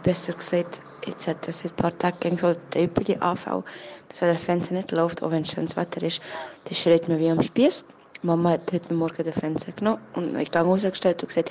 Besser 0.03 0.35
gesagt, 0.35 0.83
jetzt 1.07 1.29
hat 1.29 1.47
es 1.49 1.65
ein 1.65 1.71
paar 1.71 1.97
Tagen 1.97 2.19
gegen 2.21 2.39
so 2.39 2.53
die 2.75 2.85
übliche 2.85 3.21
Anfall, 3.21 3.63
dass 4.09 4.23
wenn 4.23 4.31
der 4.31 4.39
Fernseher 4.39 4.77
nicht 4.79 4.93
läuft, 4.93 5.23
auch 5.23 5.31
wenn 5.31 5.43
es 5.43 5.53
schönes 5.53 5.77
Wetter 5.77 6.03
ist, 6.03 6.23
dann 6.65 6.75
schreit 6.75 7.09
man 7.09 7.19
wie 7.19 7.31
am 7.31 7.43
Spieß. 7.43 7.85
Mama 8.23 8.51
hat 8.51 8.73
heute 8.73 8.95
Morgen 8.95 9.25
den 9.25 9.33
Fernseher 9.33 9.75
genommen 9.75 10.01
und 10.15 10.39
ich 10.39 10.51
Gang 10.51 10.67
rausgestellt 10.67 11.23
und 11.23 11.29
gesagt, 11.29 11.51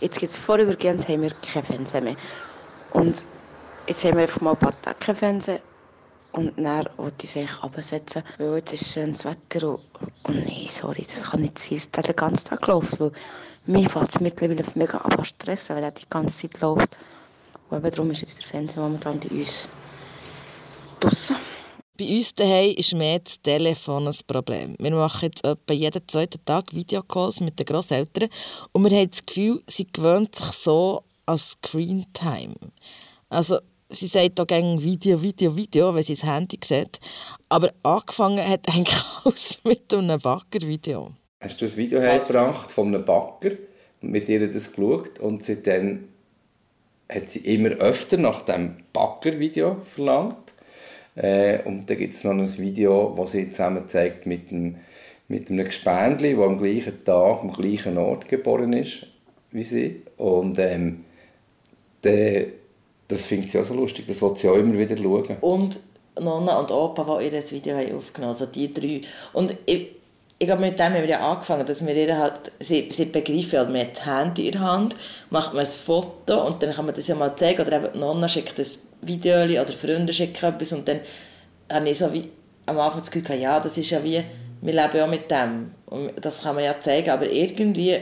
jetzt 0.00 0.20
gibt 0.20 0.30
es 0.30 0.38
vorübergehend 0.38 1.08
haben 1.08 1.22
wir 1.22 1.30
keinen 1.30 1.64
Fernseher 1.64 2.02
mehr. 2.02 2.16
Und 2.92 3.24
jetzt 3.86 4.04
haben 4.04 4.16
wir 4.16 4.22
einfach 4.22 4.40
mal 4.40 4.52
ein 4.52 4.58
paar 4.58 4.80
Tage 4.82 4.98
keinen 4.98 5.16
Fernseher. 5.16 5.60
Und 6.32 6.56
dann 6.56 6.86
wollte 6.96 7.24
ich 7.24 7.32
sich 7.32 7.50
absetzen, 7.60 8.22
weil 8.38 8.54
jetzt 8.56 8.72
ist 8.72 8.92
schönes 8.92 9.24
Wetter 9.24 9.68
und, 9.68 9.80
und 10.22 10.46
nee, 10.46 10.66
sorry, 10.70 11.06
das 11.10 11.30
kann 11.30 11.40
nicht 11.40 11.58
sein, 11.58 11.76
dass 11.76 11.90
der 11.90 12.04
den 12.04 12.16
ganzen 12.16 12.48
Tag 12.48 12.66
läuft, 12.66 13.00
weil 13.00 13.12
mir 13.66 13.88
fällt 13.88 14.10
es 14.10 14.20
mittlerweile 14.20 14.64
mega 14.74 14.98
an 14.98 15.24
stressen, 15.24 15.76
weil 15.76 15.84
er 15.84 15.90
die 15.90 16.08
ganze 16.08 16.48
Zeit 16.48 16.60
läuft. 16.60 16.96
Und 17.72 17.78
eben 17.78 17.90
darum 17.90 18.10
ist 18.10 18.20
jetzt 18.20 18.38
der 18.38 18.46
Fernseher 18.48 18.82
momentan 18.82 19.18
bei 19.18 19.28
uns 19.34 19.66
draussen. 21.00 21.36
Bei 21.98 22.04
uns 22.04 22.34
daheim 22.34 22.74
ist 22.76 22.94
mehr 22.94 23.18
das 23.18 23.40
Telefon 23.40 24.06
ein 24.06 24.16
Problem. 24.26 24.76
Wir 24.78 24.90
machen 24.90 25.30
jetzt 25.32 25.42
etwa 25.42 25.72
jeden 25.72 26.06
zweiten 26.06 26.44
Tag 26.44 26.74
Videocalls 26.74 27.40
mit 27.40 27.58
den 27.58 27.64
Grosseltern 27.64 28.28
und 28.72 28.84
wir 28.84 28.98
haben 28.98 29.08
das 29.08 29.24
Gefühl, 29.24 29.62
sie 29.66 29.86
gewöhnt 29.90 30.34
sich 30.34 30.48
so 30.48 31.02
an 31.24 31.38
Screentime. 31.38 32.56
Also, 33.30 33.58
sie 33.88 34.06
sagt 34.06 34.38
auch 34.38 34.46
gerne 34.46 34.82
Video, 34.82 35.22
Video, 35.22 35.56
Video, 35.56 35.94
wenn 35.94 36.04
sie 36.04 36.16
das 36.16 36.24
Handy 36.24 36.60
sieht. 36.62 36.98
Aber 37.48 37.72
angefangen 37.84 38.46
hat 38.46 38.68
eigentlich 38.68 39.02
alles 39.24 39.60
mit 39.64 39.94
einem 39.94 40.18
Bagger-Video. 40.18 41.12
Hast 41.40 41.58
du 41.58 41.64
ein 41.64 41.76
Video 41.78 42.00
hergebracht 42.00 42.70
von 42.70 42.88
einem 42.88 43.02
Backer 43.02 43.52
und 44.02 44.10
mit 44.10 44.28
ihr 44.28 44.46
das 44.46 44.70
geschaut 44.70 45.18
und 45.20 45.42
seitdem 45.42 46.11
hat 47.14 47.28
sie 47.28 47.40
immer 47.40 47.70
öfter 47.70 48.16
nach 48.16 48.42
dem 48.42 48.76
Backer-Video 48.92 49.76
verlangt. 49.84 50.52
Äh, 51.14 51.62
und 51.64 51.88
dann 51.88 51.98
gibt 51.98 52.14
es 52.14 52.24
noch 52.24 52.32
ein 52.32 52.58
Video, 52.58 53.14
das 53.16 53.32
sie 53.32 53.50
zusammen 53.50 53.88
zeigt 53.88 54.26
mit 54.26 54.50
einem, 54.50 54.76
mit 55.28 55.50
einem 55.50 55.64
Gespendli, 55.64 56.34
das 56.34 56.44
am 56.44 56.58
gleichen 56.58 57.04
Tag, 57.04 57.42
am 57.42 57.52
gleichen 57.52 57.98
Ort 57.98 58.28
geboren 58.28 58.72
ist 58.72 59.06
wie 59.52 59.62
sie. 59.62 60.02
Und 60.16 60.58
ähm, 60.58 61.04
der, 62.02 62.46
das 63.06 63.24
findet 63.24 63.50
sie 63.50 63.58
auch 63.58 63.64
so 63.64 63.74
lustig, 63.74 64.06
das 64.06 64.20
will 64.22 64.34
sie 64.34 64.48
auch 64.48 64.56
immer 64.56 64.76
wieder 64.76 64.96
schauen. 64.96 65.36
Und 65.40 65.80
Nonna 66.20 66.58
und 66.58 66.70
Opa, 66.70 67.18
die 67.18 67.26
ihr 67.26 67.30
das 67.30 67.52
Video 67.52 67.76
aufgenommen 67.76 68.34
haben, 68.34 68.42
also 68.42 68.46
die 68.46 68.72
drei. 68.72 69.02
Und 69.32 69.56
ich, 69.66 69.88
ich 70.42 70.48
glaube, 70.48 70.62
mit 70.62 70.76
dem 70.76 70.86
haben 70.86 70.94
wir 70.94 71.04
ja 71.04 71.20
angefangen, 71.20 71.64
dass 71.64 71.86
wir 71.86 71.94
ihr 71.94 72.18
halt, 72.18 72.50
sie, 72.58 72.88
sie 72.90 73.04
begreifen, 73.04 73.60
halt, 73.60 73.70
man 73.70 73.82
hat 73.82 73.96
das 73.96 74.04
Handy 74.04 74.46
in 74.46 74.52
der 74.52 74.60
Hand, 74.62 74.96
macht 75.30 75.52
man 75.54 75.64
ein 75.64 75.70
Foto 75.70 76.44
und 76.44 76.60
dann 76.60 76.74
kann 76.74 76.84
man 76.84 76.96
das 76.96 77.06
ja 77.06 77.14
mal 77.14 77.36
zeigen. 77.36 77.64
Oder 77.64 77.76
eben 77.76 78.00
Nonna 78.00 78.28
schickt 78.28 78.58
ein 78.58 78.66
Video 79.02 79.44
oder 79.44 79.72
Freunde 79.72 80.12
schicken 80.12 80.44
etwas 80.44 80.72
und 80.72 80.88
dann 80.88 80.98
habe 81.70 81.88
ich 81.88 81.96
so 81.96 82.12
wie 82.12 82.28
am 82.66 82.80
Anfang 82.80 82.98
das 82.98 83.12
Gefühl, 83.12 83.36
ja, 83.36 83.60
das 83.60 83.78
ist 83.78 83.90
ja 83.90 84.02
wie, 84.02 84.24
wir 84.62 84.72
leben 84.72 84.96
ja 84.96 85.06
mit 85.06 85.30
dem. 85.30 85.70
Und 85.86 86.10
das 86.20 86.42
kann 86.42 86.56
man 86.56 86.64
ja 86.64 86.80
zeigen, 86.80 87.10
aber 87.10 87.30
irgendwie 87.30 87.98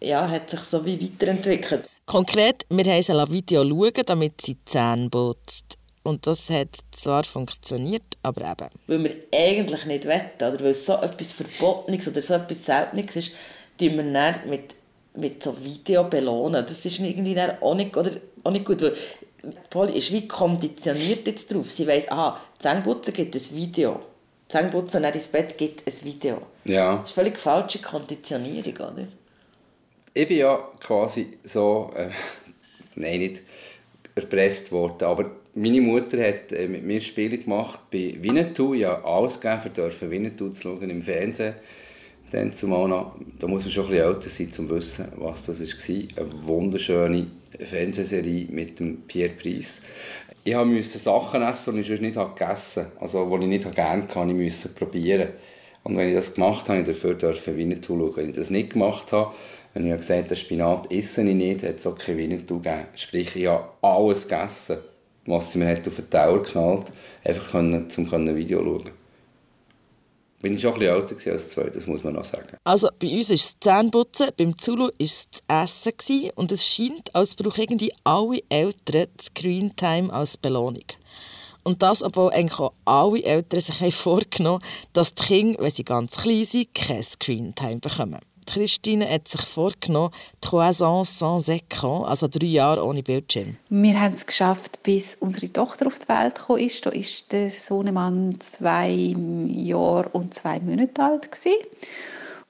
ja, 0.00 0.28
hat 0.28 0.50
sich 0.50 0.60
so 0.62 0.84
wie 0.84 1.00
weiterentwickelt. 1.00 1.88
Konkret, 2.04 2.66
wir 2.68 2.84
haben 2.84 3.02
sie 3.02 3.32
Video 3.32 3.62
schauen, 3.62 4.02
damit 4.06 4.40
sie 4.40 4.54
die 4.54 4.64
Zähne 4.64 5.08
putzt. 5.08 5.77
Und 6.08 6.26
das 6.26 6.48
hat 6.48 6.70
zwar 6.92 7.22
funktioniert, 7.24 8.16
aber 8.22 8.40
eben. 8.40 8.70
Weil 8.86 9.04
wir 9.04 9.16
eigentlich 9.34 9.84
nicht 9.84 10.06
wetten, 10.06 10.42
oder 10.42 10.60
weil 10.60 10.70
es 10.70 10.86
so 10.86 10.94
etwas 10.94 11.32
Verbotenes 11.32 12.08
oder 12.08 12.22
so 12.22 12.32
etwas 12.32 12.64
Seltenes 12.64 13.14
ist, 13.14 13.36
tun 13.78 13.96
wir 13.96 14.10
dann 14.10 14.48
mit, 14.48 14.74
mit 15.14 15.42
so 15.42 15.54
Video 15.62 16.04
belohnen. 16.04 16.64
Das 16.66 16.86
ist 16.86 16.98
irgendwie 16.98 17.34
dann 17.34 17.60
auch 17.60 17.74
nicht, 17.74 17.94
oder, 17.94 18.12
auch 18.42 18.50
nicht 18.50 18.64
gut, 18.64 18.80
weil 18.80 18.96
Polly 19.68 19.98
ist 19.98 20.10
wie 20.10 20.26
konditioniert 20.26 21.26
jetzt 21.26 21.52
drauf. 21.52 21.70
Sie 21.70 21.86
weiss, 21.86 22.10
aha, 22.10 22.40
Zähneputzen 22.58 23.12
gibt 23.12 23.36
ein 23.36 23.54
Video. 23.54 24.00
Zähneputzen 24.48 25.04
und 25.04 25.14
ins 25.14 25.28
Bett 25.28 25.58
gibt 25.58 25.86
ein 25.86 26.04
Video. 26.04 26.40
Ja. 26.64 26.96
Das 26.96 27.10
ist 27.10 27.14
völlig 27.14 27.38
falsche 27.38 27.80
Konditionierung, 27.80 28.76
oder? 28.76 29.08
Ich 30.14 30.26
bin 30.26 30.38
ja 30.38 30.56
quasi 30.80 31.38
so, 31.44 31.90
äh, 31.94 32.08
nein, 32.94 33.20
nicht 33.20 33.42
erpresst 34.14 34.72
worden, 34.72 35.04
aber 35.04 35.30
meine 35.58 35.80
Mutter 35.80 36.18
hat 36.22 36.52
äh, 36.52 36.68
mit 36.68 36.84
mir 36.84 37.00
Spiele 37.00 37.38
gemacht 37.38 37.80
bei 37.90 38.16
Winnetou, 38.20 38.74
ja 38.74 39.02
alles 39.04 39.40
gegeben, 39.40 39.74
dürfen 39.74 40.10
Winnetou 40.10 40.50
zu 40.50 40.62
schauen 40.62 40.90
im 40.90 41.02
Fernsehen. 41.02 41.54
Dann 42.30 42.52
zumal 42.52 42.88
noch, 42.88 43.16
da 43.38 43.46
muss 43.46 43.64
man 43.64 43.72
schon 43.72 43.86
ein 43.86 43.90
bisschen 43.90 44.06
älter 44.06 44.28
sein, 44.28 44.46
um 44.46 44.52
zu 44.52 44.70
wissen, 44.70 45.08
was 45.16 45.46
das 45.46 45.60
war. 45.60 46.24
Eine 46.24 46.46
wunderschöne 46.46 47.26
Fernsehserie 47.58 48.48
mit 48.50 48.78
dem 48.78 49.02
Pierre 49.02 49.32
Price. 49.32 49.80
Ich 50.44 50.54
musste 50.54 50.98
Sachen 50.98 51.42
essen, 51.42 51.74
die 51.74 51.80
ich 51.80 51.88
sonst 51.88 52.02
nicht 52.02 52.14
gegessen 52.14 52.84
habe. 52.84 53.00
Also, 53.00 53.36
die 53.36 53.44
ich 53.44 53.48
nicht 53.48 53.74
gerne 53.74 54.02
hatte, 54.02 54.30
ich 54.30 54.36
musste 54.36 54.68
probieren. 54.68 55.30
Und 55.84 55.96
wenn 55.96 56.08
ich 56.08 56.14
das 56.14 56.34
gemacht 56.34 56.68
habe, 56.68 56.84
dafür 56.84 57.14
dürfen 57.14 57.56
Winnetou 57.56 57.98
schauen. 57.98 58.16
Wenn 58.16 58.30
ich 58.30 58.36
das 58.36 58.50
nicht 58.50 58.74
gemacht 58.74 59.10
habe, 59.12 59.34
wenn 59.72 59.86
ich 59.86 59.96
gesagt 59.96 60.24
habe, 60.24 60.36
Spinat 60.36 60.92
esse 60.92 61.22
ich 61.22 61.34
nicht, 61.34 61.62
hat 61.62 61.76
es 61.76 61.86
auch 61.86 61.96
kein 61.96 62.18
Winnetou 62.18 62.58
gegeben. 62.58 62.88
Sprich, 62.94 63.36
ich 63.36 63.46
habe 63.46 63.70
alles 63.80 64.28
gegessen, 64.28 64.78
was 65.28 65.52
sie 65.52 65.58
mir 65.58 65.76
auf 65.76 65.94
den 65.94 66.10
Tower 66.10 66.42
geknallt 66.42 66.92
einfach 67.24 67.50
können, 67.52 67.88
um 67.96 68.14
ein 68.14 68.36
Video 68.36 68.62
schauen. 68.62 68.90
Bin 70.40 70.54
ich 70.54 70.62
schon 70.62 70.74
ein 70.74 70.78
bisschen 70.78 70.94
älter 70.94 71.32
als 71.32 71.48
zwei, 71.50 71.64
das 71.64 71.86
muss 71.88 72.04
man 72.04 72.14
noch 72.14 72.24
sagen. 72.24 72.56
Also 72.62 72.88
bei 72.98 73.08
uns 73.08 73.30
ist 73.30 73.44
es 73.44 73.56
Zähneputzen, 73.60 74.28
beim 74.36 74.56
Zulu 74.56 74.84
war 74.84 74.92
es 75.00 75.28
das 75.48 75.64
Essen 75.64 75.92
gewesen, 75.98 76.30
und 76.36 76.52
es 76.52 76.64
scheint, 76.64 77.12
als 77.14 77.34
brauchen 77.34 77.62
irgendwie 77.62 77.92
alle 78.04 78.38
Eltern 78.48 79.08
Screentime 79.20 80.12
als 80.12 80.36
Belohnung. 80.36 80.84
Und 81.64 81.82
das, 81.82 82.04
obwohl 82.04 82.30
eigentlich 82.30 82.60
auch 82.60 82.72
alle 82.84 83.22
Eltern 83.24 83.60
sich 83.60 83.94
vorgenommen 83.96 84.62
haben, 84.62 84.88
dass 84.92 85.14
die 85.14 85.24
Kinder, 85.24 85.60
wenn 85.60 85.70
sie 85.72 85.84
ganz 85.84 86.16
klein 86.16 86.44
sind, 86.44 86.72
kein 86.72 87.02
Screentime 87.02 87.80
bekommen. 87.80 88.20
Christine 88.48 89.08
hat 89.08 89.28
sich 89.28 89.42
vorgenommen, 89.42 90.10
trois 90.40 90.82
ans 90.82 91.18
sans 91.18 91.48
écran, 91.48 92.06
also 92.06 92.28
drei 92.28 92.46
Jahre 92.46 92.82
ohne 92.82 93.02
Bildschirm. 93.02 93.56
Wir 93.68 94.00
haben 94.00 94.14
es 94.14 94.24
geschafft, 94.24 94.82
bis 94.82 95.16
unsere 95.20 95.52
Tochter 95.52 95.86
auf 95.86 95.98
die 95.98 96.08
Welt 96.08 96.36
gekommen 96.36 96.60
ist. 96.60 96.86
Da 96.86 96.90
ist 96.90 97.30
der 97.30 97.50
Sohnemann 97.50 98.40
zwei 98.40 98.90
Jahre 98.90 100.08
und 100.12 100.32
zwei 100.32 100.60
Monate 100.60 101.02
alt 101.02 101.30
gewesen. 101.30 101.58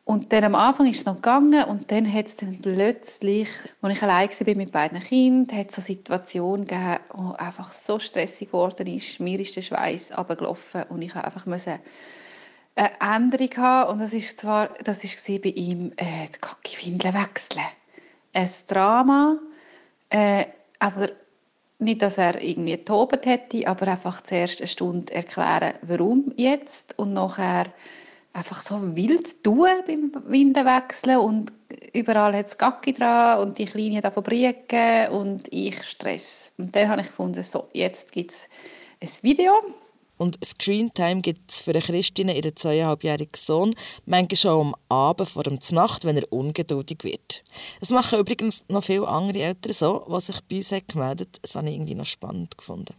Und 0.04 0.32
dann 0.32 0.44
am 0.44 0.54
Anfang 0.54 0.88
ist 0.88 1.00
es 1.00 1.04
noch 1.04 1.16
gegangen 1.16 1.64
und 1.64 1.90
dann 1.90 2.10
hat 2.10 2.28
es 2.28 2.36
dann 2.36 2.58
plötzlich, 2.62 3.48
als 3.82 3.96
ich 3.96 4.02
allein 4.02 4.30
war 4.30 4.54
mit 4.54 4.72
beiden 4.72 5.00
Kindern, 5.00 5.58
hat 5.58 5.68
es 5.68 5.76
so 5.76 5.82
Situationen 5.82 6.66
gegeben, 6.66 7.00
wo 7.12 7.32
einfach 7.32 7.72
so 7.72 7.98
stressig 7.98 8.48
geworden 8.48 8.86
ist. 8.86 9.20
Mir 9.20 9.38
ist 9.40 9.56
der 9.56 9.62
Schweiß 9.62 10.16
runtergelaufen 10.16 10.84
und 10.84 11.02
ich 11.02 11.14
einfach 11.14 11.44
musste 11.44 11.80
eine 12.78 13.00
Änderung 13.00 13.56
haben. 13.56 13.92
Und 13.92 14.00
das 14.00 14.12
ist 14.12 14.40
zwar, 14.40 14.68
das 14.85 15.04
war 15.04 15.38
bei 15.38 15.49
ihm 15.50 15.92
äh, 15.97 16.26
die 16.35 16.38
Kacke-Windeln 16.40 17.14
wechseln. 17.14 17.66
Ein 18.32 18.50
Drama, 18.66 19.38
äh, 20.11 20.47
aber 20.78 21.08
nicht, 21.80 22.02
dass 22.02 22.18
er 22.18 22.40
irgendwie 22.42 22.73
getobt 22.73 23.26
hätte, 23.26 23.66
aber 23.66 23.88
einfach 23.88 24.23
zuerst 24.23 24.61
eine 24.61 24.68
Stunde 24.68 25.12
erklären, 25.12 25.75
warum 25.82 26.32
jetzt 26.37 26.99
und 26.99 27.14
nachher 27.14 27.66
einfach 28.32 28.61
so 28.61 28.97
wild 28.97 29.42
tun 29.42 29.68
beim 29.87 30.12
Windelwechseln 30.26 31.18
und 31.18 31.52
überall 31.92 32.37
hat 32.37 32.47
es 32.47 32.58
Gacki 32.58 32.92
dran 32.92 33.40
und 33.40 33.58
die 33.58 33.64
Kleine 33.64 34.00
davon 34.00 34.23
briegen 34.23 35.08
und 35.11 35.52
ich 35.52 35.82
Stress. 35.82 36.52
Und 36.58 36.75
dann 36.75 36.88
habe 36.88 37.00
ich 37.00 37.08
gefunden, 37.08 37.42
so, 37.42 37.68
jetzt 37.73 38.12
gibt 38.12 38.32
es 38.32 38.49
ein 39.00 39.08
Video 39.23 39.52
und 40.18 40.38
Screentime 40.44 41.22
gibt 41.22 41.50
es 41.50 41.62
für 41.62 41.72
Christine, 41.72 42.37
ihren 42.37 42.54
zweieinhalbjährigen 42.54 43.34
Sohn, 43.37 43.75
manchmal 44.04 44.37
schon 44.37 44.66
am 44.68 44.75
Abend 44.88 45.28
vor 45.28 45.44
der 45.44 45.58
Nacht, 45.70 46.04
wenn 46.04 46.16
er 46.16 46.30
ungeduldig 46.32 47.04
wird. 47.04 47.44
Das 47.80 47.90
machen 47.90 48.18
übrigens 48.18 48.64
noch 48.68 48.84
viele 48.84 49.08
andere 49.08 49.38
Eltern 49.38 49.72
so, 49.72 50.04
was 50.08 50.26
sich 50.26 50.40
bei 50.42 50.56
uns 50.56 50.70
gemeldet 50.70 51.28
haben. 51.28 51.42
Das 51.42 51.54
habe 51.54 51.68
ich 51.68 51.75
irgendwie 51.75 51.94
noch 51.94 52.06
spannend 52.06 52.58
gefunden. 52.58 52.94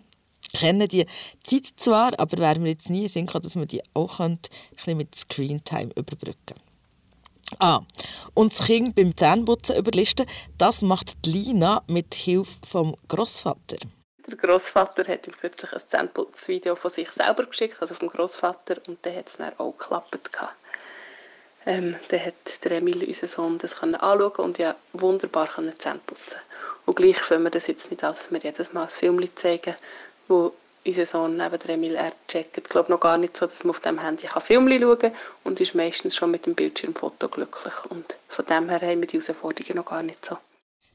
Ich 0.51 0.59
kenne 0.59 0.87
die 0.87 1.05
Zeit 1.43 1.67
zwar, 1.75 2.19
aber 2.19 2.37
wäre 2.37 2.59
mir 2.59 2.69
jetzt 2.69 2.89
nie 2.89 3.03
in 3.03 3.09
Sinn 3.09 3.25
gekommen, 3.27 3.43
dass 3.43 3.55
man 3.55 3.67
die 3.67 3.81
auch 3.93 4.19
ein 4.19 4.39
bisschen 4.75 4.97
mit 4.97 5.13
Screentime 5.13 5.91
überbrücken. 5.95 6.55
Ah, 7.57 7.81
und 8.33 8.53
das 8.53 8.65
Kind 8.65 8.95
beim 8.95 9.15
Zähneputzen 9.15 9.75
überlisten, 9.75 10.25
das 10.57 10.81
macht 10.81 11.25
Lina 11.25 11.83
mit 11.87 12.13
Hilfe 12.13 12.59
vom 12.65 12.95
Großvater. 13.07 13.77
Der 14.29 14.37
Großvater 14.37 15.11
hat 15.11 15.25
ihm 15.25 15.35
kürzlich 15.35 15.73
ein 15.73 15.81
Zähneputzvideo 15.85 16.75
von 16.75 16.91
sich 16.91 17.09
selber 17.09 17.45
geschickt, 17.45 17.77
also 17.81 17.95
vom 17.95 18.09
Großvater, 18.09 18.77
und 18.87 19.03
der 19.03 19.15
hat 19.15 19.27
es 19.27 19.37
dann 19.37 19.57
auch 19.57 19.75
geklappt. 19.75 20.19
Ähm, 21.65 21.95
dann 22.09 22.25
hat 22.25 22.63
der 22.63 22.71
Emil, 22.73 23.03
unser 23.05 23.27
Sohn, 23.27 23.57
das 23.57 23.81
anschauen 23.81 24.31
und 24.37 24.59
ja 24.59 24.75
wunderbar 24.93 25.47
können 25.47 25.77
Zähne 25.79 25.99
putzen. 26.05 26.39
Und 26.85 26.95
gleich 26.95 27.17
können 27.17 27.43
wir 27.43 27.49
das 27.49 27.67
jetzt 27.67 27.89
nicht, 27.89 28.03
dass 28.03 28.31
wir 28.31 28.39
jedes 28.39 28.71
Mal 28.71 28.83
ein 28.83 28.89
Film 28.89 29.23
zeigen, 29.35 29.75
wo 30.27 30.53
unser 30.85 31.05
Sohn 31.05 31.35
neben 31.35 31.59
der 31.59 31.69
Emil, 31.69 31.95
er 31.95 32.13
checkt, 32.27 32.57
ich 32.57 32.63
glaube 32.65 32.91
noch 32.91 32.99
gar 32.99 33.17
nicht 33.17 33.35
so, 33.35 33.45
dass 33.45 33.63
man 33.63 33.71
auf 33.71 33.79
dem 33.79 33.99
Handy 33.99 34.27
kann 34.27 34.41
Film 34.41 34.69
schauen 34.69 34.99
kann 34.99 35.11
und 35.43 35.59
ist 35.59 35.75
meistens 35.75 36.15
schon 36.15 36.31
mit 36.31 36.45
dem 36.45 36.55
Bildschirmfoto 36.55 37.29
glücklich. 37.29 37.73
Und 37.89 38.17
von 38.27 38.45
dem 38.45 38.69
her 38.69 38.81
haben 38.81 39.01
wir 39.01 39.07
die 39.07 39.19
Herausforderungen 39.19 39.77
noch 39.77 39.85
gar 39.85 40.03
nicht 40.03 40.25
so. 40.25 40.37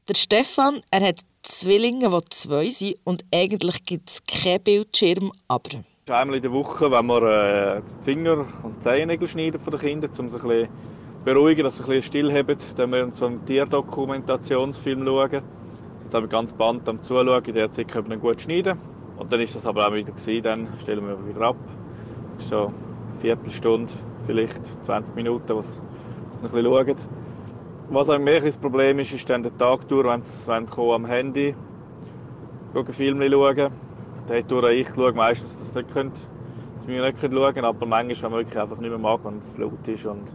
Der 0.07 0.13
Stefan, 0.13 0.81
er 0.91 1.01
hat 1.07 1.21
Zwillinge, 1.41 2.11
die 2.11 2.29
zwei 2.29 2.69
sind 2.69 2.95
und 3.05 3.25
eigentlich 3.33 3.85
gibt 3.85 4.07
es 4.11 4.23
keinen 4.23 4.61
Bildschirm, 4.61 5.31
aber... 5.47 5.83
Einmal 6.07 6.35
in 6.35 6.43
der 6.43 6.51
Woche, 6.51 6.91
wenn 6.91 7.07
wir 7.07 7.23
äh, 7.23 7.81
Finger 8.03 8.45
und 8.61 8.83
Zehennägel 8.83 9.27
schneiden 9.27 9.59
von 9.59 9.71
den 9.71 9.79
Kindern, 9.79 10.11
um 10.11 10.29
sie 10.29 10.35
ein 10.35 10.41
bisschen 10.43 10.69
beruhigen, 11.23 11.63
dass 11.63 11.77
sie 11.77 11.83
ein 11.85 11.87
bisschen 11.87 12.03
still 12.03 12.31
haben, 12.31 12.55
dann 12.77 12.91
wir 12.91 13.03
uns 13.03 13.23
einen 13.23 13.43
Tierdokumentationsfilm 13.47 15.05
schauen. 15.05 15.31
Dann 15.31 16.13
haben 16.13 16.23
wir 16.25 16.27
ganz 16.27 16.53
Band 16.53 16.87
am 16.87 17.01
Zuschauen, 17.01 17.43
in 17.43 17.55
der 17.55 17.71
Zeit 17.71 17.87
können 17.87 18.05
wir 18.05 18.11
dann 18.11 18.21
gut 18.21 18.39
schneiden. 18.39 18.77
Und 19.17 19.33
dann 19.33 19.41
ist 19.41 19.55
das 19.55 19.65
aber 19.65 19.87
auch 19.87 19.93
wieder 19.95 20.11
gewesen, 20.11 20.43
dann 20.43 20.67
stellen 20.77 21.07
wir 21.07 21.27
wieder 21.27 21.41
ab. 21.47 21.57
So 22.37 22.67
eine 22.67 23.19
Viertelstunde, 23.21 23.91
vielleicht 24.21 24.63
20 24.85 25.15
Minuten, 25.15 25.55
was, 25.55 25.81
was 26.29 26.41
noch 26.43 26.53
ein 26.53 26.63
bisschen 26.63 26.65
schauen. 26.65 27.24
Was 27.87 28.09
ein 28.09 28.25
das 28.25 28.57
Problem 28.57 28.97
ist, 28.97 29.13
ist 29.13 29.29
dann 29.29 29.43
der 29.43 29.55
Tag 29.59 29.87
durch, 29.87 30.07
wenn 30.07 30.21
sie 30.23 30.51
am 30.51 31.05
Handy 31.05 31.55
schauen, 32.73 32.93
Filme 32.93 33.29
schauen. 33.29 33.71
Dann 34.27 34.47
durch 34.47 34.73
ich 34.73 34.89
schaue 34.89 35.13
meistens, 35.13 35.59
dass 35.59 35.73
sie 35.73 35.83
nicht 35.83 35.95
dass 35.95 36.87
wir 36.87 37.01
nicht 37.03 37.19
schauen 37.21 37.53
können, 37.53 37.65
aber 37.65 37.85
manchmal, 37.85 38.23
wenn 38.23 38.31
man 38.31 38.39
wirklich 38.39 38.59
einfach 38.59 38.79
nicht 38.79 38.89
mehr 38.89 38.97
mag 38.97 39.23
und 39.23 39.37
es 39.37 39.59
laut 39.59 39.87
ist. 39.87 40.03
Und 40.07 40.33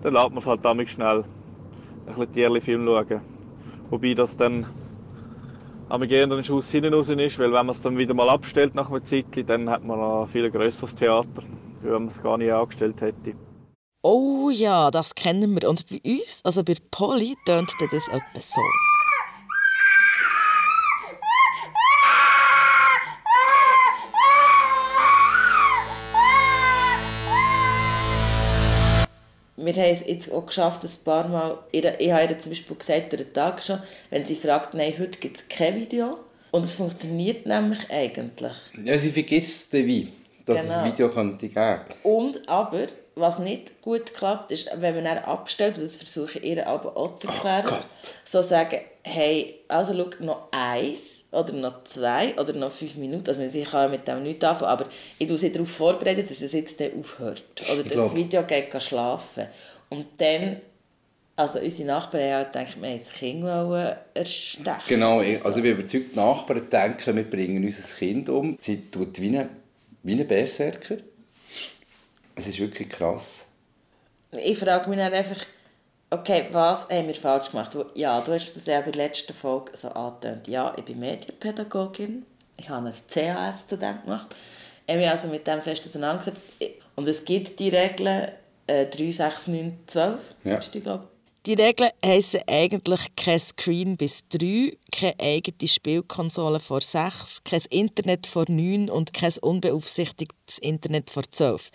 dann 0.00 0.14
lässt 0.14 0.30
man 0.30 0.38
es 0.38 0.46
halt 0.46 0.64
damit 0.64 0.88
schnell 0.88 1.18
ein 1.18 2.06
bisschen 2.06 2.32
Tierli-Film 2.32 2.86
schauen. 2.86 3.20
Wobei 3.90 4.14
das 4.14 4.38
dann 4.38 4.64
am 5.90 6.08
gerne 6.08 6.34
ein 6.36 6.42
Schuss 6.42 6.70
hinten 6.70 6.94
raus 6.94 7.10
ist, 7.10 7.38
weil 7.38 7.52
wenn 7.52 7.66
man 7.66 7.68
es 7.68 7.82
dann 7.82 7.98
wieder 7.98 8.14
mal 8.14 8.30
abstellt 8.30 8.74
nach 8.74 8.90
einem 8.90 9.04
Zeitchen, 9.04 9.44
dann 9.44 9.68
hat 9.68 9.84
man 9.84 10.00
ein 10.00 10.26
viel 10.26 10.50
grösseres 10.50 10.94
Theater, 10.94 11.42
wie 11.82 11.88
wenn 11.88 11.92
man 11.92 12.06
es 12.06 12.22
gar 12.22 12.38
nicht 12.38 12.50
angestellt 12.50 13.02
hätte. 13.02 13.34
Oh 14.04 14.50
ja, 14.50 14.90
das 14.90 15.14
kennen 15.14 15.54
wir. 15.54 15.68
Und 15.68 15.86
bei 15.88 16.00
uns, 16.04 16.40
also 16.42 16.64
bei 16.64 16.74
Polly, 16.90 17.36
tönt 17.46 17.70
das 17.78 18.08
etwa 18.08 18.40
so. 18.40 18.60
wir 29.64 29.74
haben 29.74 29.92
es 29.92 30.04
jetzt 30.04 30.32
auch 30.32 30.46
geschafft, 30.46 30.84
ein 30.84 31.04
paar 31.04 31.28
Mal, 31.28 31.58
ich, 31.70 31.84
habe 31.84 32.02
ihr 32.02 32.38
zum 32.40 32.50
Beispiel 32.50 32.76
gesagt, 32.76 33.12
durch 33.12 33.22
den 33.22 33.32
Tag 33.32 33.62
schon, 33.62 33.80
wenn 34.10 34.26
sie 34.26 34.34
fragt, 34.34 34.74
nein, 34.74 34.94
heute 34.98 35.20
gibt 35.20 35.36
es 35.36 35.48
kein 35.48 35.76
Video. 35.76 36.18
Und 36.50 36.64
es 36.64 36.72
funktioniert 36.72 37.46
nämlich 37.46 37.78
eigentlich. 37.88 38.52
Ja, 38.82 38.98
sie 38.98 39.12
vergisst 39.12 39.72
den 39.72 39.86
wie, 39.86 40.08
dass 40.44 40.62
genau. 40.62 40.72
es 40.72 40.78
ein 40.78 40.92
Video 40.92 41.08
könnte 41.08 41.48
geben. 41.48 41.84
Und 42.02 42.48
aber, 42.48 42.88
was 43.14 43.38
nicht 43.38 43.82
gut 43.82 44.14
klappt, 44.14 44.52
ist, 44.52 44.70
wenn 44.76 44.94
man 44.94 45.04
dann 45.04 45.18
abstellt, 45.18 45.76
und 45.76 45.84
das 45.84 45.96
versuche 45.96 46.38
ich 46.38 46.44
ihr 46.44 46.66
aber 46.66 46.96
auch 46.96 47.16
zu 47.16 47.28
erklären, 47.28 47.66
oh 47.70 48.08
so 48.24 48.42
sagen, 48.42 48.78
hey, 49.02 49.56
also 49.68 49.94
schau, 49.94 50.24
noch 50.24 50.48
eins 50.52 51.24
oder 51.32 51.52
noch 51.52 51.84
zwei 51.84 52.34
oder 52.38 52.52
noch 52.52 52.72
fünf 52.72 52.96
Minuten, 52.96 53.28
also 53.28 53.40
ich 53.42 53.70
kann 53.70 53.90
mit 53.90 54.08
dem 54.08 54.22
nichts 54.22 54.44
anfangen, 54.44 54.70
aber 54.70 54.86
ich 55.18 55.26
tue 55.26 55.36
sie 55.36 55.52
darauf 55.52 55.70
vorbereiten, 55.70 56.26
dass 56.26 56.40
es 56.40 56.52
jetzt 56.52 56.80
dann 56.80 56.98
aufhört. 56.98 57.44
Oder 57.72 57.82
dass 57.82 57.94
das 57.94 58.14
Video 58.14 58.44
geht 58.44 58.82
schlafen. 58.82 59.46
Und 59.90 60.06
dann, 60.18 60.60
also 61.36 61.58
unsere 61.58 61.88
Nachbarn 61.88 62.32
haben 62.32 62.46
gedacht, 62.46 62.80
wir 62.80 62.88
haben 62.88 62.98
das 62.98 63.12
Kind 63.12 63.44
erstechen. 64.14 64.80
Genau, 64.88 65.18
also 65.18 65.58
ich 65.58 65.62
bin 65.62 65.72
überzeugt, 65.72 66.12
die 66.12 66.16
Nachbarn 66.16 66.70
denken, 66.70 67.16
wir 67.16 67.28
bringen 67.28 67.62
unser 67.62 67.94
Kind 67.96 68.28
um. 68.30 68.56
Sie 68.58 68.90
tut 68.90 69.20
wie 69.20 69.36
ein, 69.36 69.50
wie 70.02 70.18
ein 70.18 70.26
Berserker. 70.26 70.96
Es 72.34 72.46
ist 72.46 72.58
wirklich 72.58 72.88
krass. 72.88 73.48
Ich 74.32 74.58
frage 74.58 74.88
mich 74.88 74.98
dann 74.98 75.12
einfach, 75.12 75.44
okay, 76.10 76.46
was 76.52 76.88
haben 76.88 77.06
wir 77.06 77.14
falsch 77.14 77.50
gemacht? 77.50 77.76
Ja, 77.94 78.20
du 78.20 78.32
hast 78.32 78.54
das 78.54 78.66
ja 78.66 78.80
bei 78.80 78.90
der 78.90 79.06
letzten 79.06 79.34
Folge 79.34 79.76
so 79.76 79.88
angetönt. 79.88 80.48
Ja, 80.48 80.74
ich 80.76 80.84
bin 80.84 81.00
Medienpädagogin. 81.00 82.24
Ich 82.56 82.68
habe 82.68 82.88
ein 82.88 82.94
CAS 83.08 83.66
zu 83.66 83.76
dem 83.76 84.02
gemacht. 84.02 84.34
Ich 84.86 84.92
habe 84.92 85.00
mich 85.00 85.10
also 85.10 85.28
mit 85.28 85.46
dem 85.46 85.60
fest 85.60 85.84
auseinandergesetzt. 85.84 86.44
Und 86.96 87.08
es 87.08 87.24
gibt 87.24 87.58
die 87.58 87.68
Regeln 87.68 88.30
äh, 88.66 88.86
3, 88.86 89.10
6, 89.10 89.48
9, 89.48 89.78
12. 89.86 90.20
Ja. 90.44 90.56
Ist 90.56 90.74
die, 90.74 90.80
glaube 90.80 91.08
die 91.44 91.54
Regeln 91.54 91.90
heissen 92.04 92.40
eigentlich 92.46 93.00
kein 93.16 93.40
Screen 93.40 93.96
bis 93.96 94.28
3, 94.28 94.76
keine 94.92 95.18
eigene 95.18 95.68
Spielkonsole 95.68 96.60
vor 96.60 96.80
6, 96.80 97.42
kein 97.42 97.62
Internet 97.70 98.28
vor 98.28 98.44
9 98.46 98.88
und 98.88 99.12
kein 99.12 99.32
unbeaufsichtigtes 99.40 100.60
Internet 100.60 101.10
vor 101.10 101.24
12. 101.28 101.72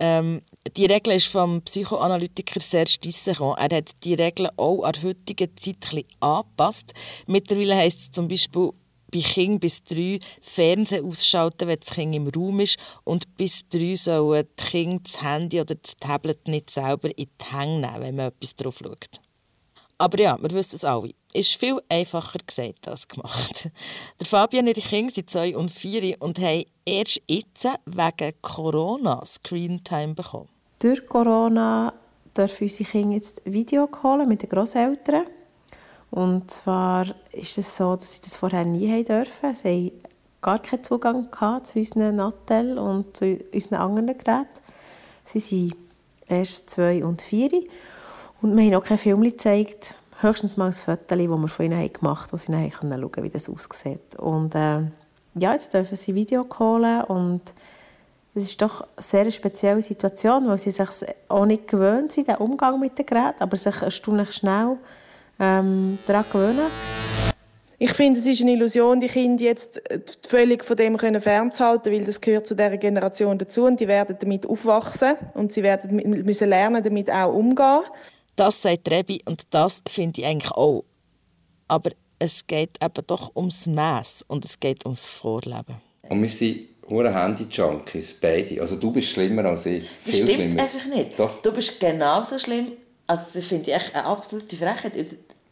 Ähm, 0.00 0.42
die 0.76 0.86
Regel 0.86 1.14
ist 1.14 1.28
vom 1.28 1.62
Psychoanalytiker 1.62 2.60
Serge 2.60 2.98
Disser 3.04 3.56
Er 3.56 3.76
hat 3.76 3.90
die 4.02 4.14
Regeln 4.14 4.50
auch 4.56 4.82
an 4.82 5.02
heutigen 5.02 5.56
Zeit 5.56 6.06
angepasst. 6.20 6.92
Mittlerweile 7.26 7.76
heisst 7.76 8.00
es 8.00 8.10
zum 8.10 8.26
Beispiel 8.26 8.70
bei 9.12 9.20
Kind 9.20 9.60
bis 9.60 9.84
drei 9.84 10.18
Fernsehen 10.40 11.04
ausschalten, 11.04 11.68
wenn 11.68 11.78
das 11.78 11.90
Kind 11.90 12.14
im 12.16 12.26
Raum 12.26 12.58
ist 12.58 12.78
und 13.04 13.36
bis 13.36 13.68
drei 13.68 13.94
sollen 13.94 14.48
die 14.58 14.64
Kinder 14.64 15.00
das 15.04 15.22
Handy 15.22 15.60
oder 15.60 15.76
das 15.76 15.96
Tablet 15.96 16.48
nicht 16.48 16.70
selber 16.70 17.16
in 17.16 17.28
die 17.40 17.56
Hänge 17.56 17.80
nehmen, 17.80 18.00
wenn 18.00 18.16
man 18.16 18.28
etwas 18.28 18.56
drauf 18.56 18.78
schaut. 18.82 19.20
Aber 19.98 20.20
ja, 20.20 20.36
wir 20.40 20.50
wissen 20.50 20.76
es 20.76 20.84
alle. 20.84 21.10
Ist 21.36 21.56
viel 21.56 21.80
einfacher 21.88 22.38
gesagt 22.46 22.86
als 22.86 23.08
gemacht. 23.08 23.68
Der 24.20 24.26
Fabian 24.26 24.68
und 24.68 24.76
ihre 24.76 24.86
Kinder 24.86 25.12
sind 25.12 25.28
zwei 25.28 25.56
und 25.56 25.68
vier 25.68 26.14
und 26.20 26.38
haben 26.38 26.62
erst 26.86 27.20
jetzt 27.28 27.66
wegen 27.86 28.32
Corona 28.40 29.20
Screentime 29.26 30.14
bekommen. 30.14 30.48
Durch 30.78 31.04
Corona 31.06 31.92
dürfen 32.36 32.62
unsere 32.62 32.88
Kinder 32.88 33.14
jetzt 33.14 33.42
Video 33.46 33.88
holen 34.04 34.28
mit 34.28 34.42
den 34.42 34.48
Großeltern. 34.48 35.26
Und 36.12 36.48
zwar 36.52 37.06
ist 37.32 37.58
es 37.58 37.76
so, 37.76 37.96
dass 37.96 38.12
sie 38.12 38.20
das 38.20 38.36
vorher 38.36 38.64
nie 38.64 38.88
haben 38.88 39.04
dürfen. 39.04 39.56
Sie 39.60 39.68
haben 39.68 40.02
gar 40.40 40.58
keinen 40.60 40.84
Zugang 40.84 41.28
zu 41.64 41.80
unseren 41.80 42.14
Nattel 42.14 42.78
und 42.78 43.16
zu 43.16 43.40
unseren 43.52 43.74
anderen 43.74 44.06
Geräten. 44.06 44.60
Sie 45.24 45.40
sind 45.40 45.74
erst 46.28 46.70
zwei 46.70 47.04
und 47.04 47.22
vier. 47.22 47.50
Und 48.40 48.56
wir 48.56 48.64
haben 48.66 48.74
auch 48.76 48.86
kein 48.86 48.98
Film 48.98 49.22
gezeigt, 49.22 49.96
höchstens 50.24 50.56
mal 50.56 50.66
ein 50.66 50.72
Foto, 50.72 51.02
das 51.08 51.18
wir 51.18 51.48
von 51.48 51.66
ihnen 51.66 51.92
gemacht 51.92 52.24
haben, 52.24 52.32
wo 52.32 52.36
sie 52.36 52.50
dann 52.50 52.70
schauen 52.70 52.90
konnten, 52.90 53.22
wie 53.22 53.30
das 53.30 53.48
aussieht. 53.48 54.16
Und 54.18 54.54
äh, 54.54 54.80
ja, 55.36 55.52
jetzt 55.52 55.72
dürfen 55.74 55.96
sie 55.96 56.14
Video 56.14 56.46
holen 56.58 57.04
und 57.04 57.42
es 58.34 58.44
ist 58.44 58.62
doch 58.62 58.80
eine 58.80 58.88
sehr 58.98 59.30
spezielle 59.30 59.82
Situation, 59.82 60.48
weil 60.48 60.58
sie 60.58 60.70
sich 60.70 60.88
auch 61.28 61.46
nicht 61.46 61.68
gewöhnt 61.68 62.10
sind, 62.10 62.26
den 62.26 62.36
Umgang 62.36 62.80
mit 62.80 62.98
den 62.98 63.06
Geräten, 63.06 63.42
aber 63.42 63.56
sich 63.56 63.80
erstaunlich 63.80 64.32
schnell 64.32 64.76
ähm, 65.38 65.98
daran 66.06 66.24
gewöhnen. 66.32 66.66
Ich 67.78 67.92
finde, 67.92 68.18
es 68.18 68.26
ist 68.26 68.40
eine 68.40 68.52
Illusion, 68.52 69.00
die 69.00 69.08
Kinder 69.08 69.44
jetzt 69.44 69.80
völlig 70.28 70.64
von 70.64 70.76
dem 70.76 70.96
können 70.96 71.20
fernzuhalten, 71.20 71.92
weil 71.92 72.04
das 72.04 72.20
gehört 72.20 72.46
zu 72.46 72.54
dieser 72.54 72.76
Generation 72.76 73.36
dazu 73.36 73.64
und 73.64 73.78
die 73.78 73.88
werden 73.88 74.16
damit 74.18 74.46
aufwachsen 74.46 75.16
und 75.34 75.52
sie 75.52 75.62
werden 75.62 75.96
müssen 76.24 76.48
lernen, 76.48 76.82
damit 76.82 77.10
auch 77.10 77.34
umgehen. 77.34 77.82
Das 78.36 78.62
sagt 78.62 78.90
Rebi 78.90 79.20
und 79.26 79.42
das 79.50 79.82
finde 79.88 80.20
ich 80.20 80.26
eigentlich 80.26 80.52
auch. 80.52 80.84
Aber 81.68 81.90
es 82.18 82.46
geht 82.46 82.82
eben 82.82 83.06
doch 83.06 83.34
ums 83.36 83.66
Maß 83.66 84.24
und 84.28 84.44
es 84.44 84.58
geht 84.58 84.84
ums 84.84 85.08
Vorleben. 85.08 85.76
Und 86.08 86.22
wir 86.22 86.28
sind 86.28 86.68
hure 86.88 87.12
Handy-Junkies, 87.14 88.20
beide. 88.20 88.60
Also 88.60 88.76
du 88.76 88.90
bist 88.92 89.08
schlimmer 89.08 89.44
als 89.46 89.66
ich. 89.66 89.88
Viel 89.88 90.12
das 90.12 90.14
stimmt 90.16 90.30
schlimmer. 90.32 90.62
einfach 90.62 90.86
nicht. 90.86 91.18
Doch. 91.18 91.42
Du 91.42 91.52
bist 91.52 91.80
genauso 91.80 92.38
schlimm. 92.38 92.72
Also 93.06 93.24
das 93.34 93.44
finde 93.44 93.70
ich 93.70 93.76
echt 93.76 93.94
eine 93.94 94.04
absolute 94.04 94.56
Frechheit 94.56 94.94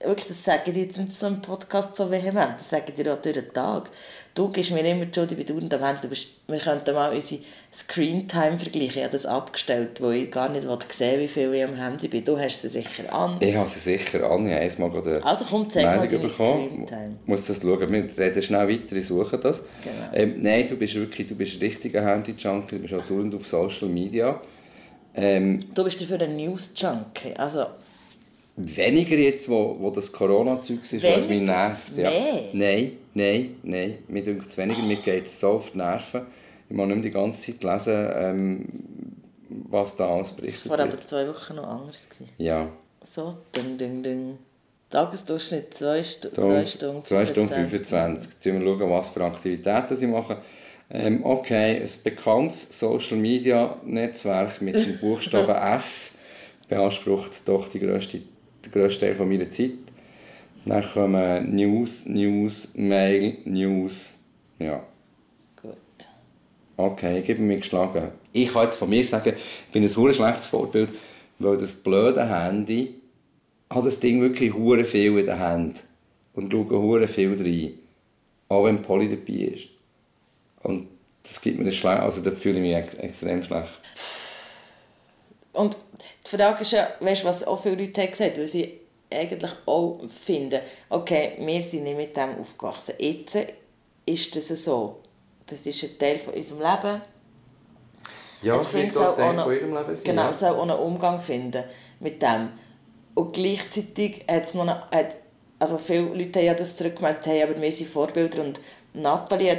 wirklich, 0.05 0.29
das 0.29 0.45
sage 0.45 0.71
ich 0.71 0.77
jetzt 0.77 0.99
nicht 0.99 1.13
so 1.13 1.27
im 1.27 1.43
Podcast 1.43 1.97
so 1.97 2.11
vehement, 2.11 2.55
das 2.57 2.71
sage 2.71 2.85
ich 2.89 2.95
dir 2.95 3.13
auch 3.13 3.21
durch 3.21 3.35
den 3.35 3.53
Tag. 3.53 3.91
Du 4.35 4.49
gibst 4.49 4.71
mir 4.71 4.81
immer 4.81 5.05
die 5.05 5.15
Schuld, 5.15 5.33
ich 5.33 5.45
bin 5.45 5.69
dauernd 5.69 6.03
am 6.03 6.09
bist, 6.09 6.29
wir 6.49 6.59
könnten 6.59 6.95
mal 6.95 7.13
unsere 7.13 7.43
Screentime 7.73 8.57
vergleichen. 8.57 8.97
Ich 8.97 9.03
habe 9.03 9.13
das 9.13 9.27
abgestellt, 9.27 10.01
wo 10.01 10.11
ich 10.11 10.31
gar 10.31 10.49
nicht 10.49 10.67
sehen 10.93 11.21
wie 11.21 11.29
viel 11.29 11.53
ich 11.53 11.65
am 11.65 11.75
Handy 11.75 12.09
bin. 12.09 12.25
Du 12.25 12.39
hast 12.39 12.63
sie 12.63 12.69
sicher 12.69 13.13
an. 13.13 13.37
Ich 13.41 13.55
habe 13.55 13.69
sie 13.69 13.81
sicher 13.81 14.31
an. 14.31 14.47
Ich 14.47 14.55
habe 14.55 14.63
einmal 14.63 14.91
gerade 14.91 15.25
Also 15.25 15.45
komm, 15.45 15.69
zeig 15.69 15.85
mal 15.85 16.09
deine 16.09 16.31
Screentime. 16.31 17.17
Ich 17.23 17.29
muss 17.29 17.47
das 17.47 17.61
schauen. 17.61 17.93
Wir 17.93 18.19
reden 18.19 18.43
schnell 18.43 18.69
weiter, 18.69 18.97
ich 18.97 19.07
suche 19.07 19.39
das. 19.39 19.63
Genau. 19.83 19.95
Ähm, 20.15 20.37
nein, 20.41 20.67
du 20.69 20.77
bist 20.77 20.95
wirklich 20.95 21.29
du 21.29 21.35
bist 21.35 21.55
ein 21.57 21.61
richtiger 21.61 22.05
Handy-Junkie. 22.05 22.77
Du 22.77 22.83
bist 22.83 22.95
auch 22.95 23.07
dauernd 23.07 23.35
auf 23.35 23.47
Social 23.47 23.89
Media. 23.89 24.41
Ähm, 25.15 25.63
du 25.75 25.85
bist 25.85 26.01
dafür 26.01 26.21
ein 26.23 26.37
News-Junkie. 26.37 27.37
Also, 27.37 27.67
Weniger 28.57 29.17
jetzt, 29.17 29.49
wo, 29.49 29.77
wo 29.79 29.91
das 29.91 30.13
Corona-Zeug 30.13 30.81
ist, 30.83 31.03
was 31.03 31.29
mich 31.29 31.41
nervt. 31.41 31.97
Ja. 31.97 32.11
Nee. 32.11 32.51
Nein, 32.53 32.97
nein, 33.15 33.57
nein. 33.63 33.99
Mir 34.09 34.23
denkt 34.23 34.47
es 34.47 34.59
weniger, 34.59 34.83
mir 34.83 34.97
geht 34.97 35.27
es 35.27 35.41
so 35.41 35.53
auf 35.53 35.71
die 35.71 35.79
Nerven. 35.79 36.27
Ich 36.69 36.77
muss 36.77 36.87
nicht 36.87 36.97
mehr 36.97 37.05
die 37.05 37.11
ganze 37.11 37.53
Zeit 37.53 37.65
lesen, 37.65 38.11
ähm, 38.15 38.69
was 39.71 39.97
da 39.97 40.09
alles 40.15 40.33
berichtet 40.33 40.69
wird. 40.69 40.79
Das 40.79 40.87
war 40.87 40.93
aber 40.93 41.07
zwei 41.07 41.29
Wochen 41.29 41.57
noch 41.57 41.67
anders. 41.67 42.09
Gewesen. 42.09 42.31
Ja. 42.39 42.69
So, 43.03 43.39
ding, 43.57 43.79
ding, 43.79 44.03
ding. 44.03 44.39
Tagesdurchschnitt 44.91 45.73
2 45.73 46.03
Stu 46.05 46.29
zwei 46.29 46.67
Stunden 46.67 47.05
2 47.05 47.27
Stunden 47.27 47.49
25. 47.49 48.33
Jetzt 48.33 48.45
müssen 48.45 48.61
wir 48.61 48.79
schauen, 48.79 48.91
was 48.91 49.09
für 49.09 49.25
Aktivitäten 49.25 49.97
sie 49.97 50.07
machen. 50.07 50.37
Ähm, 50.91 51.25
okay, 51.25 51.81
ein 51.81 51.89
bekanntes 52.05 52.79
Social 52.79 53.17
Media 53.17 53.79
Netzwerk 53.85 54.61
mit 54.61 54.75
dem 54.75 54.99
Buchstaben 54.99 55.57
F 55.77 56.13
beansprucht 56.69 57.49
doch 57.49 57.69
die 57.69 57.81
grösste 57.81 58.21
grösste 58.73 59.15
Teil 59.15 59.27
meiner 59.27 59.51
Zeit. 59.51 59.71
Dann 60.65 60.85
kommen 60.93 61.55
News, 61.55 62.07
News, 62.07 62.73
Mail, 62.75 63.39
News. 63.45 64.15
Ja. 64.59 64.83
Gut. 65.61 65.77
Okay, 66.77 67.19
ich 67.19 67.25
gebe 67.25 67.43
mir 67.43 67.59
geschlagen. 67.59 68.11
Ich 68.33 68.53
kann 68.53 68.65
jetzt 68.65 68.77
von 68.77 68.89
mir 68.89 69.05
sagen, 69.05 69.35
ich 69.67 69.73
bin 69.73 69.83
ein 69.83 69.89
sehr 69.89 70.13
schlechtes 70.13 70.47
Vorbild, 70.47 70.89
weil 71.39 71.57
das 71.57 71.75
blöde 71.75 72.29
Handy 72.29 72.95
hat 73.69 73.87
das 73.87 73.99
Ding 73.99 74.21
wirklich 74.21 74.55
hure 74.55 74.85
viel 74.85 75.19
in 75.19 75.27
der 75.27 75.39
Hand 75.39 75.85
und 76.35 76.53
schaue 76.53 76.81
hure 76.81 77.09
viel 77.09 77.35
rein. 77.41 77.75
Auch 78.49 78.65
wenn 78.67 78.83
Polly 78.83 79.09
dabei 79.09 79.55
ist. 79.55 79.69
Und 80.63 80.89
das 81.23 81.41
gibt 81.41 81.59
mir 81.59 81.65
das 81.65 81.77
schlecht, 81.77 82.01
also 82.01 82.23
da 82.23 82.37
fühle 82.37 82.59
ich 82.59 82.63
mich 82.63 82.77
ex 82.77 82.95
extrem 82.95 83.43
schlecht. 83.43 83.81
Und 85.53 85.77
die 86.25 86.37
Frage 86.37 86.63
ist 86.63 86.73
ja, 86.73 86.89
weißt, 87.01 87.25
was 87.25 87.47
auch 87.47 87.63
viele 87.63 87.77
Leute 87.77 88.01
haben 88.01 88.11
gesagt 88.11 88.39
weil 88.39 88.47
sie 88.47 88.81
eigentlich 89.13 89.53
auch 89.67 90.01
finden, 90.25 90.61
okay, 90.89 91.35
wir 91.39 91.63
sind 91.63 91.85
nicht 91.85 91.97
mit 91.97 92.17
dem 92.17 92.39
aufgewachsen. 92.41 92.95
Jetzt 92.99 93.37
ist 94.07 94.35
das 94.35 94.49
so. 94.65 95.01
Das 95.47 95.61
ist 95.67 95.83
ein 95.85 95.99
Teil 95.99 96.19
von 96.19 96.33
unserem 96.35 96.61
Leben. 96.61 97.03
Ja, 98.41 98.57
es 98.57 98.73
wird 98.73 98.97
auch 98.97 99.15
Teil 99.15 99.35
noch- 99.35 99.45
von 99.45 99.53
ihrem 99.55 99.75
Leben 99.75 99.95
sein. 99.95 100.05
Genau, 100.05 100.23
ja. 100.23 100.33
soll 100.35 100.55
auch 100.57 100.63
einen 100.63 100.73
Umgang 100.79 101.21
finden 101.21 101.65
mit 102.01 102.23
dem. 102.23 102.51
Und 103.15 103.33
gleichzeitig 103.35 104.25
hat 104.29 104.45
es 104.47 104.55
noch 104.55 104.63
eine, 104.63 104.81
hat, 104.91 105.19
also 105.59 105.77
viele 105.79 106.05
Leute 106.15 106.39
haben 106.39 106.47
ja 106.47 106.55
das 106.55 106.75
zurückgemeldet, 106.77 107.27
hey, 107.27 107.43
aber 107.43 107.61
wir 107.61 107.71
sind 107.71 107.91
Vorbilder 107.91 108.43
und 108.43 108.59
Nathalie 108.95 109.51
hat 109.53 109.59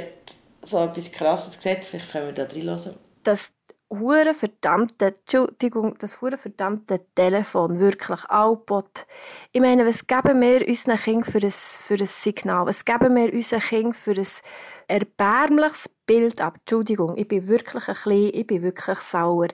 so 0.62 0.78
etwas 0.84 1.12
Krasses 1.12 1.56
gesagt, 1.56 1.84
vielleicht 1.84 2.10
können 2.10 2.26
wir 2.26 2.32
da 2.44 2.52
reinhören. 2.52 2.96
das 3.22 3.52
hure 3.90 4.34
verdammte, 4.34 5.06
Entschuldigung, 5.06 5.96
das 5.98 6.20
hure 6.20 6.36
verdammte 6.36 7.00
Telefon 7.14 7.78
wirklich 7.78 8.24
Alpot. 8.28 9.06
Ich 9.52 9.60
meine, 9.60 9.86
was 9.86 10.06
geben 10.06 10.40
wir 10.40 10.66
unseren 10.66 10.96
Kindern 10.96 11.24
für 11.24 11.38
ein, 11.38 11.50
für 11.50 11.94
ein 11.94 12.06
Signal? 12.06 12.66
Was 12.66 12.84
geben 12.84 13.14
wir 13.14 13.32
unseren 13.32 13.60
Kindern 13.60 13.94
für 13.94 14.12
ein 14.12 14.26
erbärmliches 14.88 15.88
Bild 16.06 16.40
ab? 16.40 16.56
Entschuldigung, 16.60 17.16
ich 17.16 17.28
bin 17.28 17.46
wirklich 17.46 17.88
ein 17.88 17.94
bisschen, 17.94 18.30
ich 18.34 18.46
bin 18.46 18.62
wirklich 18.62 18.98
sauer. 18.98 19.48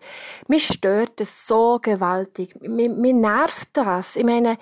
Mich 0.48 0.66
stört 0.66 1.20
das 1.20 1.46
so 1.46 1.78
gewaltig. 1.80 2.54
Mir, 2.60 2.88
nervt 3.12 3.70
das. 3.74 4.16
Ich 4.16 4.24
meine, 4.24 4.56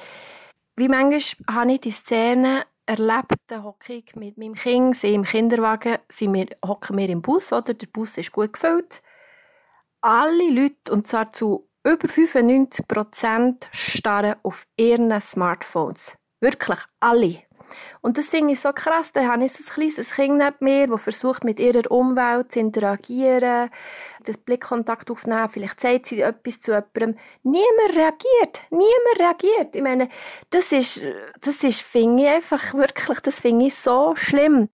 wie 0.76 0.88
manchmal 0.88 1.56
habe 1.56 1.72
ich 1.72 1.80
die 1.80 1.90
Szene 1.90 2.64
erlebt, 2.86 3.34
da 3.48 3.62
hocke 3.62 3.92
ich 3.92 4.16
mit 4.16 4.38
meinem 4.38 4.54
Kind, 4.54 4.96
sie 4.96 5.12
im 5.12 5.24
Kinderwagen, 5.24 5.98
sind 6.08 6.56
hocken 6.66 6.96
wir 6.96 7.08
im 7.10 7.20
Bus, 7.20 7.52
oder? 7.52 7.74
der 7.74 7.86
Bus 7.86 8.16
ist 8.16 8.32
gut 8.32 8.54
gefüllt. 8.54 9.02
Alle 10.00 10.50
Leute, 10.50 10.92
und 10.92 11.08
zwar 11.08 11.32
zu 11.32 11.68
über 11.84 12.06
95 12.06 12.86
Prozent, 12.86 13.68
starren 13.72 14.36
auf 14.44 14.64
ihren 14.76 15.20
Smartphones. 15.20 16.14
Wirklich 16.40 16.78
alle. 17.00 17.42
Und 18.00 18.16
das 18.16 18.30
finde 18.30 18.52
ich 18.52 18.60
so 18.60 18.70
krass. 18.72 19.10
Da 19.10 19.26
habe 19.26 19.44
ich 19.44 19.52
so 19.52 19.68
ein 19.68 19.74
kleines 19.74 20.14
Kind 20.14 20.38
neben 20.38 20.56
mir, 20.60 20.86
das 20.86 21.02
versucht, 21.02 21.42
mit 21.42 21.58
ihrer 21.58 21.90
Umwelt 21.90 22.52
zu 22.52 22.60
interagieren, 22.60 23.70
den 24.24 24.36
Blickkontakt 24.44 25.10
aufzunehmen. 25.10 25.48
Vielleicht 25.48 25.80
sagt 25.80 26.06
sie 26.06 26.20
etwas 26.20 26.60
zu 26.60 26.70
jemandem. 26.70 27.16
Niemand 27.42 27.96
reagiert. 27.96 28.60
Niemand 28.70 29.18
reagiert. 29.18 29.74
Ich 29.74 29.82
meine, 29.82 30.08
das 30.50 30.70
ist, 30.70 31.02
das 31.40 31.64
ist 31.64 31.80
finde 31.80 32.22
ich 32.22 32.28
einfach 32.28 32.72
wirklich, 32.72 33.18
das 33.18 33.40
finde 33.40 33.66
ich 33.66 33.74
so 33.74 34.14
schlimm. 34.14 34.68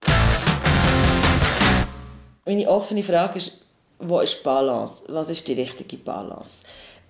Meine 2.45 2.69
offene 2.69 3.03
Frage 3.03 3.39
ist, 3.39 3.64
wo 3.99 4.21
ist 4.21 4.39
die 4.39 4.45
Balance? 4.45 5.05
Was 5.09 5.31
ist 5.31 5.47
die 5.47 5.55
richtige 5.55 5.97
Balance? 5.97 6.65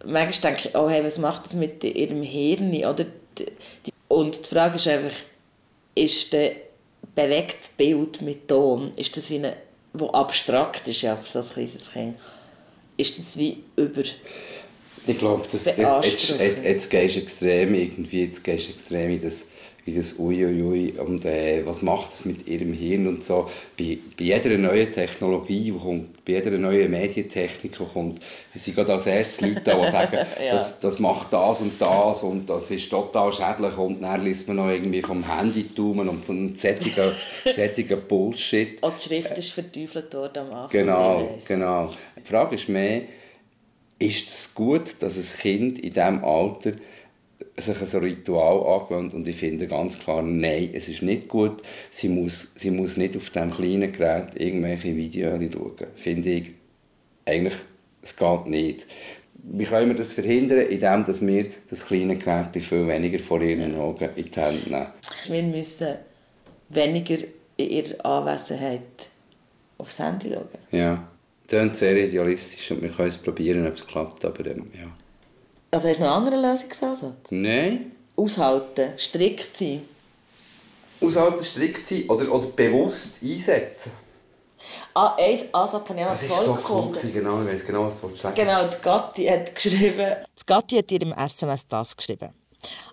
Manchmal 0.04 0.52
denke 0.52 0.68
ich, 0.68 0.76
oh 0.76 0.88
hey, 0.88 1.04
was 1.04 1.18
macht 1.18 1.46
das 1.46 1.54
mit 1.54 1.82
ihrem 1.82 2.22
Hirn? 2.22 2.74
Oder 2.84 3.06
Und 4.08 4.44
die 4.44 4.54
Frage 4.54 4.76
ist 4.76 4.88
einfach, 4.88 5.16
ist 5.94 6.32
der 6.32 6.52
bewegtes 7.14 7.68
Bild 7.68 8.20
mit 8.22 8.48
Ton, 8.48 8.92
ist 8.96 9.16
das 9.16 9.30
wie 9.30 9.36
eine, 9.36 9.56
wo 9.92 10.08
abstrakt 10.08 10.86
ist 10.88 11.02
ja 11.02 11.16
für 11.16 11.30
so 11.30 11.38
ein 11.38 11.54
kleines 11.54 11.92
Kind, 11.92 12.16
ist 12.96 13.18
das 13.18 13.36
wie 13.38 13.58
über... 13.76 14.02
Ich 15.06 15.18
glaube, 15.18 15.46
das, 15.50 15.66
jetzt, 15.66 15.78
jetzt, 15.78 16.30
jetzt, 16.40 16.64
jetzt 16.64 16.90
gehst 16.90 17.16
du 17.16 17.20
extrem 17.20 17.74
irgendwie, 17.74 18.24
jetzt 18.24 18.42
gehst 18.42 18.68
du 18.68 18.72
extrem 18.72 19.10
in 19.10 19.20
das, 19.20 19.48
in 19.86 19.94
das 19.94 20.18
Uiuiui 20.18 20.92
und 20.98 21.24
äh, 21.26 21.60
was 21.66 21.82
macht 21.82 22.12
das 22.12 22.24
mit 22.24 22.46
ihrem 22.46 22.72
Hirn 22.72 23.06
und 23.06 23.22
so. 23.22 23.50
Bei, 23.78 23.98
bei 24.16 24.24
jeder 24.24 24.56
neuen 24.56 24.90
Technologie, 24.90 25.72
die 25.72 25.72
kommt, 25.72 26.24
bei 26.24 26.32
jeder 26.32 26.52
neuen 26.52 26.90
Medientechnik, 26.90 27.72
die 27.76 27.84
kommt, 27.84 28.20
sind 28.54 28.76
gerade 28.76 28.94
als 28.94 29.06
erstes 29.06 29.42
Leute 29.42 29.60
da, 29.62 29.84
die 29.84 29.90
sagen, 29.90 30.18
Ja. 30.44 30.52
das, 30.52 30.80
das 30.80 30.98
macht 30.98 31.32
das 31.32 31.60
und 31.60 31.80
das 31.80 32.22
und 32.22 32.48
das 32.48 32.70
ist 32.70 32.88
total 32.88 33.30
schädlich 33.32 33.76
und 33.76 34.00
dann 34.00 34.24
liest 34.24 34.48
man 34.48 34.56
noch 34.56 34.70
irgendwie 34.70 35.02
vom 35.02 35.22
Handy 35.22 35.64
tun 35.64 36.08
und 36.08 36.24
von 36.24 36.54
sättigen, 36.54 37.12
sättigen 37.44 38.00
Bullshit. 38.08 38.82
Auch 38.82 38.92
die 38.96 39.08
Schrift 39.08 39.36
ist 39.36 39.50
verteufelt 39.50 40.14
worden 40.14 40.38
am 40.38 40.52
Anfang. 40.52 40.70
Genau, 40.70 41.38
genau. 41.46 41.90
Die 42.16 42.26
Frage 42.26 42.54
ist 42.54 42.70
mehr, 42.70 43.02
ist 43.98 44.28
es 44.28 44.54
gut, 44.54 44.96
dass 45.00 45.16
ein 45.18 45.38
Kind 45.40 45.78
in 45.78 45.92
diesem 45.92 46.24
Alter 46.24 46.72
sich 47.56 47.94
ein 47.94 48.00
Ritual 48.00 48.80
angewöhnt 48.80 49.14
und 49.14 49.28
ich 49.28 49.36
finde 49.36 49.66
ganz 49.66 49.98
klar, 49.98 50.22
nein, 50.22 50.70
es 50.72 50.88
ist 50.88 51.02
nicht 51.02 51.28
gut. 51.28 51.62
Sie 51.90 52.08
muss, 52.08 52.52
sie 52.56 52.70
muss 52.70 52.96
nicht 52.96 53.16
auf 53.16 53.30
diesem 53.30 53.52
kleinen 53.52 53.92
Gerät 53.92 54.40
irgendwelche 54.40 54.96
Videos 54.96 55.40
schauen. 55.52 55.86
Finde 55.94 56.30
ich 56.30 56.50
eigentlich, 57.24 57.54
es 58.02 58.16
geht 58.16 58.46
nicht. 58.46 58.86
Wie 59.34 59.64
können 59.64 59.88
wir 59.88 59.96
das 59.96 60.12
verhindern? 60.12 60.66
Indem 60.66 61.04
dass 61.04 61.24
wir 61.24 61.46
das 61.68 61.86
kleine 61.86 62.16
Gerät 62.16 62.60
viel 62.62 62.86
weniger 62.88 63.18
vor 63.18 63.42
ihren 63.42 63.74
Augen 63.76 64.08
in 64.16 64.30
die 64.30 64.40
Hände 64.40 64.70
nehmen. 64.70 64.86
Wir 65.28 65.42
müssen 65.42 65.96
weniger 66.70 67.18
in 67.56 67.70
ihrer 67.70 68.06
Anwesenheit 68.06 69.08
aufs 69.78 69.98
Handy 69.98 70.30
schauen. 70.32 70.48
Ja, 70.72 71.08
das 71.46 71.58
klingt 71.58 71.76
sehr 71.76 71.96
idealistisch 71.96 72.70
und 72.70 72.82
wir 72.82 72.90
können 72.90 73.08
es 73.08 73.16
probieren, 73.16 73.66
ob 73.66 73.74
es 73.74 73.86
klappt, 73.86 74.24
aber 74.24 74.46
ähm, 74.46 74.70
ja. 74.72 74.90
Also 75.74 75.88
hast 75.88 75.98
du 75.98 76.04
noch 76.04 76.14
einen 76.14 76.26
anderen 76.26 76.42
Lösungsansatz? 76.42 77.30
Nein. 77.30 77.90
Aushalten, 78.14 78.96
strikt 78.96 79.56
sein. 79.56 79.82
Aushalten, 81.00 81.44
strikt 81.44 81.84
sein 81.84 82.08
oder, 82.08 82.30
oder 82.30 82.46
bewusst 82.46 83.18
einsetzen. 83.20 83.90
Ah, 84.94 85.16
ein 85.18 85.40
Ansatz 85.52 85.88
habe 85.88 85.98
ich 85.98 86.04
auch 86.04 86.10
Das 86.10 86.30
war 86.30 86.36
so 86.36 86.58
cool, 86.68 86.92
gewesen, 86.92 87.12
genau, 87.12 87.42
ich 87.42 87.48
weiß 87.48 87.66
genau, 87.66 87.86
was 87.86 88.00
du 88.00 88.14
sagen 88.14 88.36
Genau, 88.36 88.68
die 88.68 88.76
Gatti 88.80 89.24
hat 89.24 89.52
geschrieben. 89.52 90.16
Die 90.40 90.46
Gatti 90.46 90.76
hat 90.76 90.92
ihr 90.92 91.02
im 91.02 91.12
SMS 91.12 91.66
das 91.66 91.96
geschrieben. 91.96 92.28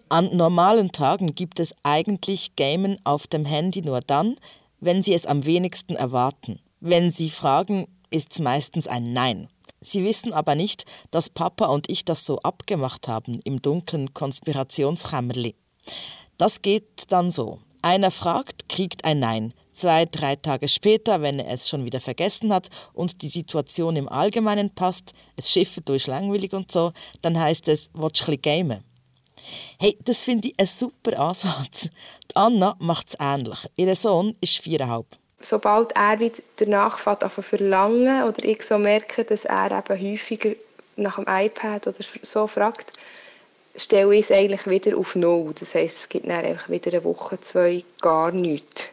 An 0.10 0.36
normalen 0.36 0.92
Tagen 0.92 1.36
gibt 1.36 1.60
es 1.60 1.76
eigentlich 1.84 2.56
Gamen 2.56 2.98
auf 3.04 3.28
dem 3.28 3.46
Handy 3.46 3.84
nur 3.84 4.02
dann, 4.02 4.38
wenn 4.80 5.04
Sie 5.04 5.14
es 5.14 5.28
am 5.28 5.46
wenigsten 5.46 5.96
erwarten. 5.96 6.60
Wenn 6.80 7.12
Sie 7.12 7.30
fragen, 7.30 7.86
ist 8.10 8.32
es 8.32 8.40
meistens 8.40 8.88
ein 8.88 9.14
Nein. 9.14 9.50
Sie 9.82 10.04
wissen 10.04 10.32
aber 10.32 10.54
nicht, 10.54 10.86
dass 11.10 11.30
Papa 11.30 11.66
und 11.66 11.90
ich 11.90 12.06
das 12.06 12.26
so 12.26 12.38
abgemacht 12.40 13.08
haben 13.08 13.40
im 13.44 13.62
dunklen 13.62 14.14
Konspirationskämmerli. 14.14 15.56
Das 16.38 16.62
geht 16.62 17.12
dann 17.12 17.32
so. 17.32 17.60
Einer 17.82 18.12
fragt, 18.12 18.70
kriegt 18.70 19.06
ein 19.06 19.20
Nein. 19.20 19.54
Zwei, 19.74 20.06
drei 20.06 20.36
Tage 20.36 20.68
später, 20.68 21.22
wenn 21.22 21.40
er 21.40 21.54
es 21.54 21.68
schon 21.68 21.84
wieder 21.86 22.00
vergessen 22.00 22.54
hat 22.54 22.70
und 22.94 23.24
die 23.24 23.30
Situation 23.30 23.96
im 23.96 24.08
Allgemeinen 24.08 24.70
passt, 24.70 25.14
es 25.36 25.50
schiffet 25.50 25.90
durch 25.90 26.06
langweilig 26.06 26.54
und 26.54 26.72
so, 26.72 26.92
dann 27.22 27.40
heißt 27.40 27.68
es, 27.68 27.90
ein 27.96 28.08
bisschen 28.08 28.42
gamen? 28.42 28.84
Hey, 29.80 29.98
das 30.04 30.26
finde 30.26 30.50
ich 30.50 30.60
einen 30.60 30.68
super 30.68 31.18
Ansatz. 31.20 31.90
Die 32.30 32.36
Anna 32.36 32.76
macht 32.80 33.10
es 33.10 33.18
ähnlich. 33.20 33.60
Ihr 33.78 33.96
Sohn 33.96 34.38
ist 34.42 34.60
viereinhalb. 34.60 35.18
Sobald 35.46 35.96
er 35.96 36.20
wieder 36.20 36.40
danach 36.58 37.00
fährt, 37.00 37.24
anfangen 37.24 37.44
zu 37.46 37.58
verlangen 37.58 38.24
oder 38.24 38.44
ich 38.44 38.64
so 38.64 38.78
merke, 38.78 39.24
dass 39.24 39.46
er 39.46 39.72
eben 39.72 40.12
häufiger 40.12 40.52
nach 40.96 41.16
dem 41.16 41.26
iPad 41.28 41.88
oder 41.88 42.00
so 42.22 42.48
fragt, 42.48 42.94
stelle 43.76 44.16
ich 44.16 44.26
es 44.26 44.32
eigentlich 44.32 44.68
wieder 44.68 44.98
auf 44.98 45.16
Null. 45.16 45.54
Das 45.58 45.76
heisst, 45.76 45.98
es 45.98 46.10
gibt 46.10 46.28
dann 46.28 46.46
einfach 46.46 46.70
wieder 46.70 46.92
eine 46.92 47.04
Woche, 47.04 47.40
zwei 47.42 47.84
gar 48.02 48.32
nichts. 48.32 48.88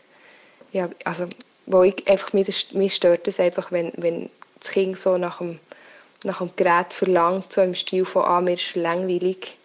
Ja, 0.73 0.89
also, 1.05 1.27
wo 1.67 1.83
ich 1.83 2.09
einfach, 2.09 2.33
mir, 2.33 2.47
mir 2.73 2.91
stört 2.91 3.27
es 3.29 3.41
einfach, 3.41 3.73
wenn, 3.73 3.93
wenn 3.97 4.31
das 4.61 4.71
Kind 4.71 4.99
so 4.99 5.19
nach 5.19 5.39
dem, 5.39 5.59
nach 6.25 6.39
dem 6.39 6.51
Gerät 6.57 6.93
verlangt, 6.93 7.53
so 7.53 7.63
im 7.63 7.75
Stil 7.75 8.05
von 8.05 8.25
«Ah, 8.25 8.41
mir 8.41 8.55
ist 8.55 8.77
langweilig», 8.77 9.57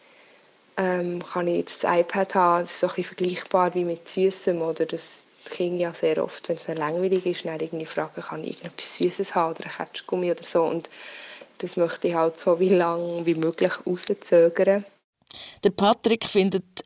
ähm, 0.78 1.22
kann 1.24 1.48
ich 1.48 1.58
jetzt 1.58 1.84
das 1.84 2.00
iPad 2.00 2.36
haben. 2.36 2.64
Das 2.64 2.72
ist 2.72 2.80
so 2.80 2.88
ein 2.88 2.96
bisschen 2.96 3.16
vergleichbar 3.16 3.76
wie 3.76 3.84
mit 3.84 4.08
Süßem 4.08 4.62
oder 4.62 4.86
das 4.86 5.28
Kind 5.50 5.80
ja 5.80 5.94
sehr 5.94 6.24
oft, 6.24 6.48
wenn 6.50 6.56
es 6.56 6.66
dann 6.66 6.78
langweilig 6.78 7.26
ist, 7.26 7.46
dann 7.46 7.60
irgendwie 7.60 7.86
fragen, 7.86 8.22
kann 8.22 8.44
ich 8.44 8.58
irgendetwas 8.58 8.98
Süßes 8.98 9.36
haben 9.36 9.52
oder 9.52 9.66
ein 9.66 9.72
Ketschgummi 9.72 10.32
oder 10.32 10.44
so 10.44 10.64
und 10.64 10.90
das 11.60 11.78
möchte 11.78 12.08
ich 12.08 12.16
halt 12.16 12.40
so 12.40 12.60
wie 12.60 12.70
lang 12.70 13.26
wie 13.26 13.36
möglich 13.36 13.72
rauszögern. 13.86 14.84
Der 15.64 15.70
Patrick 15.72 16.30
findet, 16.30 16.84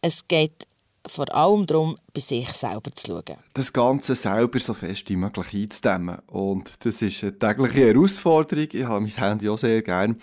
es 0.00 0.26
geht 0.26 0.66
vor 1.06 1.32
allem 1.34 1.66
darum, 1.66 1.96
bei 2.12 2.20
sich 2.20 2.48
selber 2.52 2.92
zu 2.92 3.06
schauen. 3.06 3.38
das 3.54 3.72
Ganze 3.72 4.14
selber 4.14 4.58
so 4.58 4.74
fest 4.74 5.08
wie 5.08 5.16
möglich 5.16 5.54
einzudämmen. 5.54 6.18
Und 6.26 6.84
das 6.84 7.00
ist 7.02 7.22
eine 7.22 7.38
tägliche 7.38 7.86
Herausforderung. 7.86 8.68
Ich 8.72 8.84
habe 8.84 9.00
mein 9.00 9.10
Handy 9.10 9.48
auch 9.48 9.58
sehr 9.58 9.82
gern. 9.82 10.20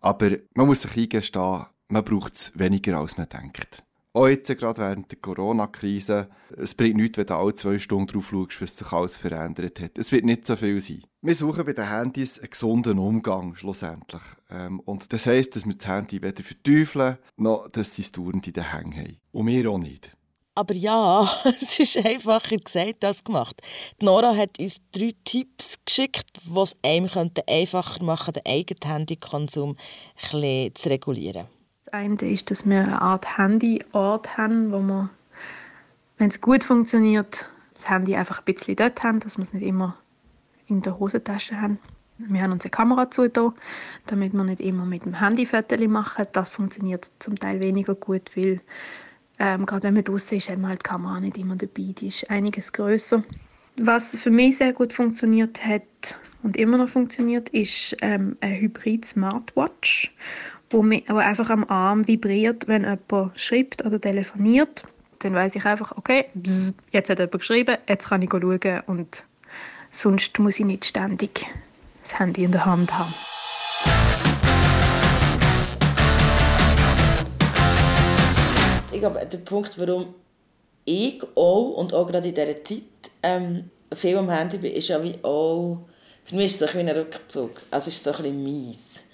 Aber 0.00 0.30
man 0.54 0.66
muss 0.66 0.82
sich 0.82 0.96
eingestehen, 0.96 1.66
man 1.88 2.04
braucht 2.04 2.34
es 2.34 2.52
weniger, 2.54 2.98
als 2.98 3.16
man 3.18 3.28
denkt. 3.28 3.84
Auch 4.14 4.28
jetzt, 4.28 4.48
gerade 4.58 4.78
während 4.78 5.10
der 5.10 5.18
Corona-Krise, 5.20 6.28
es 6.58 6.74
bringt 6.74 6.96
nichts, 6.96 7.16
wenn 7.16 7.26
du 7.26 7.34
alle 7.34 7.54
zwei 7.54 7.78
Stunden 7.78 8.08
drauf 8.08 8.28
schaust, 8.28 8.60
was 8.60 8.76
sich 8.76 8.92
alles 8.92 9.16
verändert 9.16 9.80
hat. 9.80 9.96
Es 9.96 10.12
wird 10.12 10.26
nicht 10.26 10.46
so 10.46 10.54
viel 10.54 10.80
sein. 10.82 11.02
Wir 11.22 11.34
suchen 11.34 11.64
bei 11.64 11.72
den 11.72 11.88
Handys 11.88 12.38
einen 12.38 12.50
gesunden 12.50 12.98
Umgang, 12.98 13.54
schlussendlich. 13.54 14.22
Ähm, 14.50 14.80
und 14.80 15.10
das 15.14 15.24
heisst, 15.24 15.56
dass 15.56 15.64
wir 15.64 15.74
das 15.74 15.86
Handy 15.86 16.20
weder 16.20 16.42
verteufeln, 16.42 17.16
noch 17.36 17.68
dass 17.68 17.96
sie 17.96 18.02
es 18.02 18.12
dauernd 18.12 18.46
in 18.46 18.52
den 18.52 18.70
Hängen 18.70 18.94
haben. 18.94 19.16
Und 19.30 19.46
wir 19.46 19.70
auch 19.70 19.78
nicht. 19.78 20.10
Aber 20.54 20.74
ja, 20.74 21.30
es 21.44 21.80
ist 21.80 21.96
einfacher 22.04 22.58
gesagt 22.58 23.04
als 23.06 23.24
gemacht. 23.24 23.62
Die 23.98 24.04
Nora 24.04 24.36
hat 24.36 24.58
uns 24.58 24.82
drei 24.92 25.12
Tipps 25.24 25.78
geschickt, 25.86 26.38
die 26.44 26.60
es 26.60 26.76
einem 26.84 27.08
könnten 27.08 27.44
einfacher 27.48 28.04
machen 28.04 28.34
den 28.34 28.44
eigenen 28.44 28.84
Handykonsum 28.84 29.70
ein 29.70 29.76
bisschen 30.20 30.74
zu 30.74 30.88
regulieren. 30.90 31.46
Eine 31.92 32.16
ist, 32.22 32.50
dass 32.50 32.64
wir 32.64 32.80
eine 32.80 33.02
Art 33.02 33.36
Handyort 33.36 34.38
haben, 34.38 34.72
wo 34.72 34.80
wir, 34.80 35.10
wenn 36.16 36.30
es 36.30 36.40
gut 36.40 36.64
funktioniert, 36.64 37.44
das 37.74 37.90
Handy 37.90 38.16
einfach 38.16 38.38
ein 38.38 38.46
bisschen 38.46 38.76
dort 38.76 39.02
haben, 39.02 39.20
dass 39.20 39.36
wir 39.36 39.42
es 39.42 39.52
nicht 39.52 39.62
immer 39.62 39.94
in 40.68 40.80
der 40.80 40.98
Hosentasche 40.98 41.60
haben. 41.60 41.78
Wir 42.16 42.40
haben 42.40 42.52
uns 42.52 42.64
eine 42.64 42.70
Kamera 42.70 43.10
zugetan, 43.10 43.52
damit 44.06 44.32
wir 44.32 44.42
nicht 44.42 44.62
immer 44.62 44.86
mit 44.86 45.04
dem 45.04 45.20
Handy 45.20 45.44
Fotos 45.44 45.86
machen. 45.86 46.24
Das 46.32 46.48
funktioniert 46.48 47.10
zum 47.18 47.38
Teil 47.38 47.60
weniger 47.60 47.94
gut, 47.94 48.30
weil 48.38 48.62
ähm, 49.38 49.66
gerade 49.66 49.88
wenn 49.88 49.94
man 49.94 50.04
draußen 50.04 50.38
ist, 50.38 50.48
hat 50.48 50.60
man 50.60 50.70
halt 50.70 50.80
die 50.86 50.88
Kamera 50.88 51.20
nicht 51.20 51.36
immer 51.36 51.56
dabei. 51.56 51.92
Die 51.92 52.08
ist 52.08 52.30
einiges 52.30 52.72
größer. 52.72 53.22
Was 53.76 54.16
für 54.16 54.30
mich 54.30 54.56
sehr 54.56 54.72
gut 54.72 54.94
funktioniert 54.94 55.62
hat 55.62 56.18
und 56.42 56.56
immer 56.56 56.78
noch 56.78 56.88
funktioniert, 56.88 57.50
ist 57.50 57.94
ähm, 58.00 58.38
ein 58.40 58.60
Hybrid 58.60 59.04
Smartwatch, 59.04 60.14
wo, 60.72 60.82
mich, 60.82 61.04
wo 61.08 61.16
einfach 61.16 61.50
am 61.50 61.64
Arm 61.64 62.06
vibriert, 62.08 62.66
wenn 62.68 62.82
jemand 62.82 63.38
schreibt 63.38 63.84
oder 63.84 64.00
telefoniert. 64.00 64.84
Dann 65.20 65.34
weiß 65.34 65.54
ich 65.54 65.64
einfach, 65.64 65.92
okay, 65.96 66.26
jetzt 66.90 67.10
hat 67.10 67.18
jemand 67.18 67.32
geschrieben, 67.32 67.76
jetzt 67.88 68.08
kann 68.08 68.22
ich 68.22 68.30
schauen 68.30 68.82
und 68.86 69.24
sonst 69.90 70.38
muss 70.38 70.58
ich 70.58 70.66
nicht 70.66 70.84
ständig 70.84 71.46
das 72.02 72.18
Handy 72.18 72.42
in 72.42 72.52
der 72.52 72.64
Hand 72.66 72.92
haben. 72.98 73.14
Ich 78.90 78.98
glaube, 78.98 79.24
der 79.24 79.38
Punkt, 79.38 79.78
warum 79.78 80.14
ich 80.84 81.22
auch 81.36 81.70
und 81.76 81.94
auch 81.94 82.06
gerade 82.06 82.28
in 82.28 82.34
dieser 82.34 82.64
Zeit 82.64 82.82
ähm, 83.22 83.70
viel 83.94 84.16
am 84.16 84.28
Handy 84.28 84.58
bin, 84.58 84.72
ist 84.72 84.88
ja 84.88 85.02
wie 85.02 85.14
auch, 85.22 85.86
für 86.24 86.34
mich 86.34 86.46
ist 86.46 86.60
es 86.60 86.70
so 86.70 86.78
ein, 86.78 86.88
ein 86.88 86.96
Rückzug. 86.96 87.62
Also 87.70 87.88
ist 87.88 87.98
es 87.98 88.02
so 88.02 88.10
ein 88.10 88.22
bisschen 88.22 88.42
mies. 88.42 89.04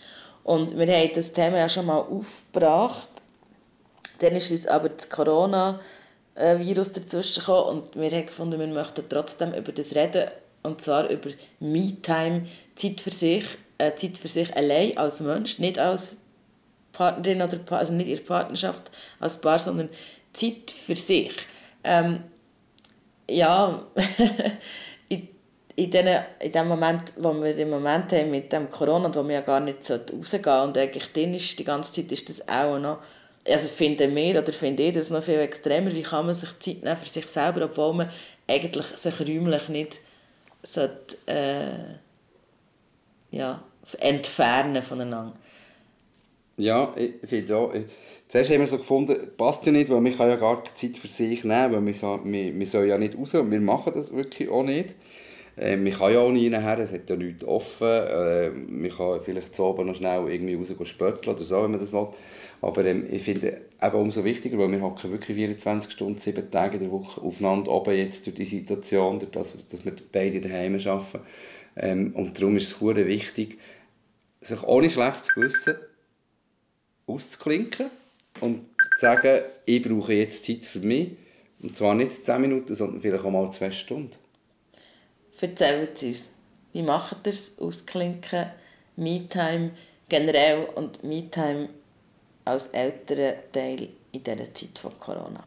Und 0.48 0.78
wir 0.78 0.86
haben 0.86 1.10
das 1.14 1.34
Thema 1.34 1.58
ja 1.58 1.68
schon 1.68 1.84
mal 1.84 1.98
aufgebracht. 1.98 3.10
Dann 4.20 4.32
ist 4.32 4.50
uns 4.50 4.66
aber 4.66 4.88
das 4.88 5.10
Corona-Virus 5.10 6.94
dazwischen 6.94 7.40
gekommen 7.40 7.82
und 7.82 8.00
wir 8.00 8.10
haben 8.10 8.24
gefunden, 8.24 8.58
wir 8.58 8.66
möchten 8.66 9.06
trotzdem 9.10 9.52
über 9.52 9.72
das 9.72 9.94
reden. 9.94 10.30
Und 10.62 10.80
zwar 10.80 11.10
über 11.10 11.28
Me-Time, 11.60 12.46
Zeit 12.76 13.02
für 13.02 13.12
sich, 13.12 13.44
äh, 13.76 13.94
Zeit 13.94 14.16
für 14.16 14.28
sich 14.28 14.56
allein 14.56 14.96
als 14.96 15.20
Mensch, 15.20 15.58
nicht 15.58 15.78
als 15.78 16.16
Partnerin 16.92 17.42
oder 17.42 17.58
pa 17.58 17.76
also 17.76 17.92
nicht 17.92 18.08
ihre 18.08 18.22
Partnerschaft 18.22 18.90
als 19.20 19.38
Paar, 19.38 19.58
sondern 19.58 19.90
Zeit 20.32 20.70
für 20.70 20.96
sich. 20.96 21.32
Ähm, 21.84 22.24
ja, 23.28 23.82
in, 25.78 25.92
den, 25.92 26.08
in 26.40 26.50
dem 26.50 26.66
Moment, 26.66 27.12
wo 27.16 27.32
wir 27.34 27.56
im 27.56 27.70
Moment 27.70 28.10
haben 28.10 28.32
mit 28.32 28.52
dem 28.52 28.68
Corona 28.68 29.06
und 29.06 29.14
wo 29.14 29.22
wir 29.22 29.36
ja 29.36 29.40
gar 29.42 29.60
nicht 29.60 29.88
rausgehen 29.88 30.60
und 30.62 30.76
eigentlich 30.76 31.12
drin 31.12 31.34
ist, 31.34 31.56
die 31.56 31.62
ganze 31.64 31.92
Zeit 31.92 32.10
ist 32.10 32.28
das 32.28 32.48
auch 32.48 32.80
noch, 32.80 32.98
also 33.46 33.68
finden 33.68 34.14
wir 34.16 34.40
oder 34.40 34.52
finde 34.52 34.82
ich 34.82 34.94
das 34.94 35.10
noch 35.10 35.22
viel 35.22 35.38
extremer, 35.38 35.92
wie 35.92 36.02
kann 36.02 36.26
man 36.26 36.34
sich 36.34 36.48
Zeit 36.58 36.82
nehmen 36.82 36.96
für 36.96 37.08
sich 37.08 37.26
selber, 37.26 37.66
obwohl 37.66 37.94
man 37.94 38.10
eigentlich 38.48 38.86
sich 38.96 39.20
räumlich 39.20 39.68
nicht 39.68 40.00
sollte, 40.64 41.16
äh, 41.26 41.94
ja, 43.30 43.62
entfernen 44.00 44.82
voneinander. 44.82 45.36
Ja, 46.56 46.92
ich 46.96 47.28
finde 47.28 47.56
auch. 47.56 47.72
Zuerst 48.26 48.50
haben 48.50 48.60
wir 48.60 48.66
so 48.66 48.78
gefunden, 48.78 49.16
passt 49.36 49.64
ja 49.64 49.70
nicht, 49.70 49.88
weil 49.90 50.00
man 50.00 50.16
kann 50.16 50.28
ja 50.28 50.34
gar 50.34 50.64
keine 50.64 50.74
Zeit 50.74 50.98
für 50.98 51.06
sich 51.06 51.44
nehmen, 51.44 51.72
weil 51.72 51.86
wir, 51.86 51.94
so, 51.94 52.20
wir, 52.24 52.58
wir 52.58 52.66
sollen 52.66 52.88
ja 52.88 52.98
nicht 52.98 53.16
raus 53.16 53.32
wir 53.32 53.60
machen 53.60 53.92
das 53.94 54.12
wirklich 54.12 54.48
auch 54.50 54.64
nicht. 54.64 54.96
Äh, 55.58 55.76
man 55.76 55.92
kann 55.92 56.12
ja 56.12 56.20
auch 56.20 56.30
nie 56.30 56.48
nachher, 56.48 56.78
es 56.78 56.92
hat 56.92 57.10
ja 57.10 57.16
nichts 57.16 57.44
offen. 57.44 57.88
Äh, 57.88 58.50
man 58.50 58.90
kann 58.90 59.20
vielleicht 59.24 59.54
zu 59.54 59.64
oben 59.64 59.86
noch 59.86 59.96
schnell 59.96 60.28
irgendwie 60.30 60.54
raus 60.54 60.88
spötteln 60.88 61.34
oder 61.34 61.44
so, 61.44 61.62
wenn 61.62 61.72
man 61.72 61.80
das 61.80 61.92
will. 61.92 62.08
Aber 62.60 62.84
ähm, 62.84 63.06
ich 63.10 63.22
finde 63.22 63.60
eben 63.80 63.96
umso 63.96 64.24
wichtiger, 64.24 64.58
weil 64.58 64.70
wir 64.70 64.80
hocken 64.80 65.12
wirklich 65.12 65.36
24 65.36 65.92
Stunden, 65.92 66.18
7 66.18 66.50
Tage 66.50 66.76
in 66.76 66.84
der 66.84 66.92
Woche 66.92 67.20
aufeinander 67.20 67.70
oben 67.70 67.96
jetzt 67.96 68.26
durch 68.26 68.36
die 68.36 68.44
Situation, 68.44 69.18
durch 69.18 69.30
das, 69.30 69.56
dass 69.68 69.84
wir 69.84 69.94
beide 70.12 70.40
daheim 70.40 70.74
arbeiten. 70.74 71.20
Ähm, 71.76 72.12
und 72.14 72.38
darum 72.38 72.56
ist 72.56 72.72
es 72.72 72.82
wichtig, 72.82 73.58
sich 74.40 74.62
ohne 74.64 74.90
schlechtes 74.90 75.34
Gewissen 75.34 75.74
auszuklinken 77.06 77.86
und 78.40 78.64
zu 78.64 78.70
sagen, 79.00 79.40
ich 79.66 79.82
brauche 79.82 80.12
jetzt 80.14 80.44
Zeit 80.44 80.64
für 80.64 80.80
mich. 80.80 81.10
Und 81.60 81.76
zwar 81.76 81.94
nicht 81.94 82.24
10 82.24 82.40
Minuten, 82.40 82.74
sondern 82.74 83.00
vielleicht 83.00 83.24
auch 83.24 83.30
mal 83.30 83.50
2 83.50 83.70
Stunden. 83.72 84.14
Erzählt 85.40 86.02
uns, 86.02 86.30
wie 86.72 86.82
macht 86.82 87.26
ihr 87.26 87.32
es? 87.32 87.58
Ausklinken, 87.58 88.46
Me-Time 88.96 89.70
generell 90.08 90.66
und 90.74 91.04
Me-Time 91.04 91.68
als 92.44 92.68
älterer 92.68 93.34
Teil 93.52 93.88
in 94.12 94.24
dieser 94.24 94.52
Zeit 94.52 94.78
von 94.80 94.98
Corona. 94.98 95.44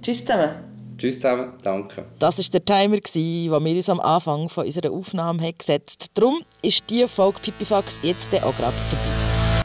Tschüss 0.00 0.24
zusammen. 0.24 0.54
Tschüss 0.96 1.16
zusammen, 1.16 1.54
danke. 1.62 2.04
Das 2.18 2.38
war 2.38 2.44
der 2.52 2.64
Timer, 2.64 2.98
den 2.98 3.64
wir 3.64 3.76
uns 3.76 3.88
am 3.90 4.00
Anfang 4.00 4.48
von 4.48 4.64
unserer 4.64 4.92
Aufnahme 4.92 5.52
gesetzt 5.52 6.02
haben. 6.02 6.10
Darum 6.14 6.44
ist 6.62 6.84
diese 6.88 7.08
Folge 7.08 7.40
Pipifax 7.40 7.98
jetzt 8.02 8.32
auch 8.34 8.56
gerade 8.56 8.76
vorbei. 8.76 9.64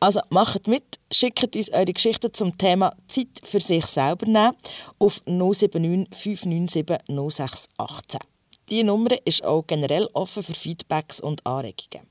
Also 0.00 0.20
macht 0.30 0.66
mit, 0.66 0.98
schickt 1.12 1.54
uns 1.54 1.70
eure 1.70 1.92
Geschichten 1.92 2.32
zum 2.32 2.56
Thema 2.56 2.92
Zeit 3.06 3.40
für 3.44 3.60
sich 3.60 3.84
selber 3.86 4.26
nehmen 4.26 4.56
auf 4.98 5.20
079 5.26 6.08
597 6.10 6.86
0618. 7.08 8.20
Diese 8.70 8.84
Nummer 8.84 9.10
ist 9.24 9.44
auch 9.44 9.66
generell 9.66 10.08
offen 10.12 10.44
für 10.44 10.54
Feedbacks 10.54 11.20
und 11.20 11.44
Anregungen. 11.44 12.06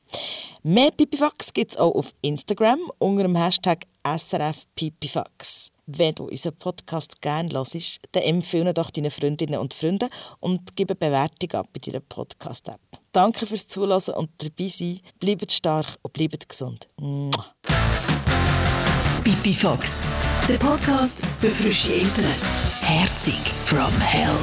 Mehr 0.62 0.92
Pipifax 0.92 1.54
gibt 1.54 1.72
es 1.72 1.78
auch 1.78 1.96
auf 1.96 2.14
Instagram 2.22 2.80
unter 2.98 3.24
dem 3.24 3.38
Hashtag 3.38 3.86
SRFPipifax. 4.06 5.70
Wenn 5.88 6.16
du 6.16 6.26
unseren 6.26 6.58
Podcast 6.58 7.22
gerne 7.22 7.54
hörst, 7.54 8.00
dann 8.12 8.24
empfehle 8.24 8.74
doch 8.74 8.92
deinen 8.92 9.10
Freundinnen 9.10 9.60
und 9.60 9.74
Freunden 9.74 10.10
und 10.42 10.76
gib 10.76 10.90
eine 10.90 10.96
Bewertung 10.98 11.52
ab 11.54 11.70
bei 11.72 11.80
deiner 11.80 12.02
Podcast-App. 12.02 12.82
Danke 13.14 13.48
fürs 13.48 13.68
Zuhören 13.68 14.16
und 14.16 14.30
dabei 14.38 14.68
sein. 14.68 15.00
Bleibt 15.20 15.52
stark 15.54 15.98
und 16.02 16.12
bleibt 16.12 16.50
gesund. 16.50 16.90
Mua. 17.00 17.46
Pipifax, 19.24 20.04
der 20.48 20.58
Podcast 20.58 21.22
für 21.40 21.52
frische 21.52 21.94
Eltern. 21.94 22.34
Herzig 22.82 23.40
from 23.64 23.92
Hell. 24.02 24.36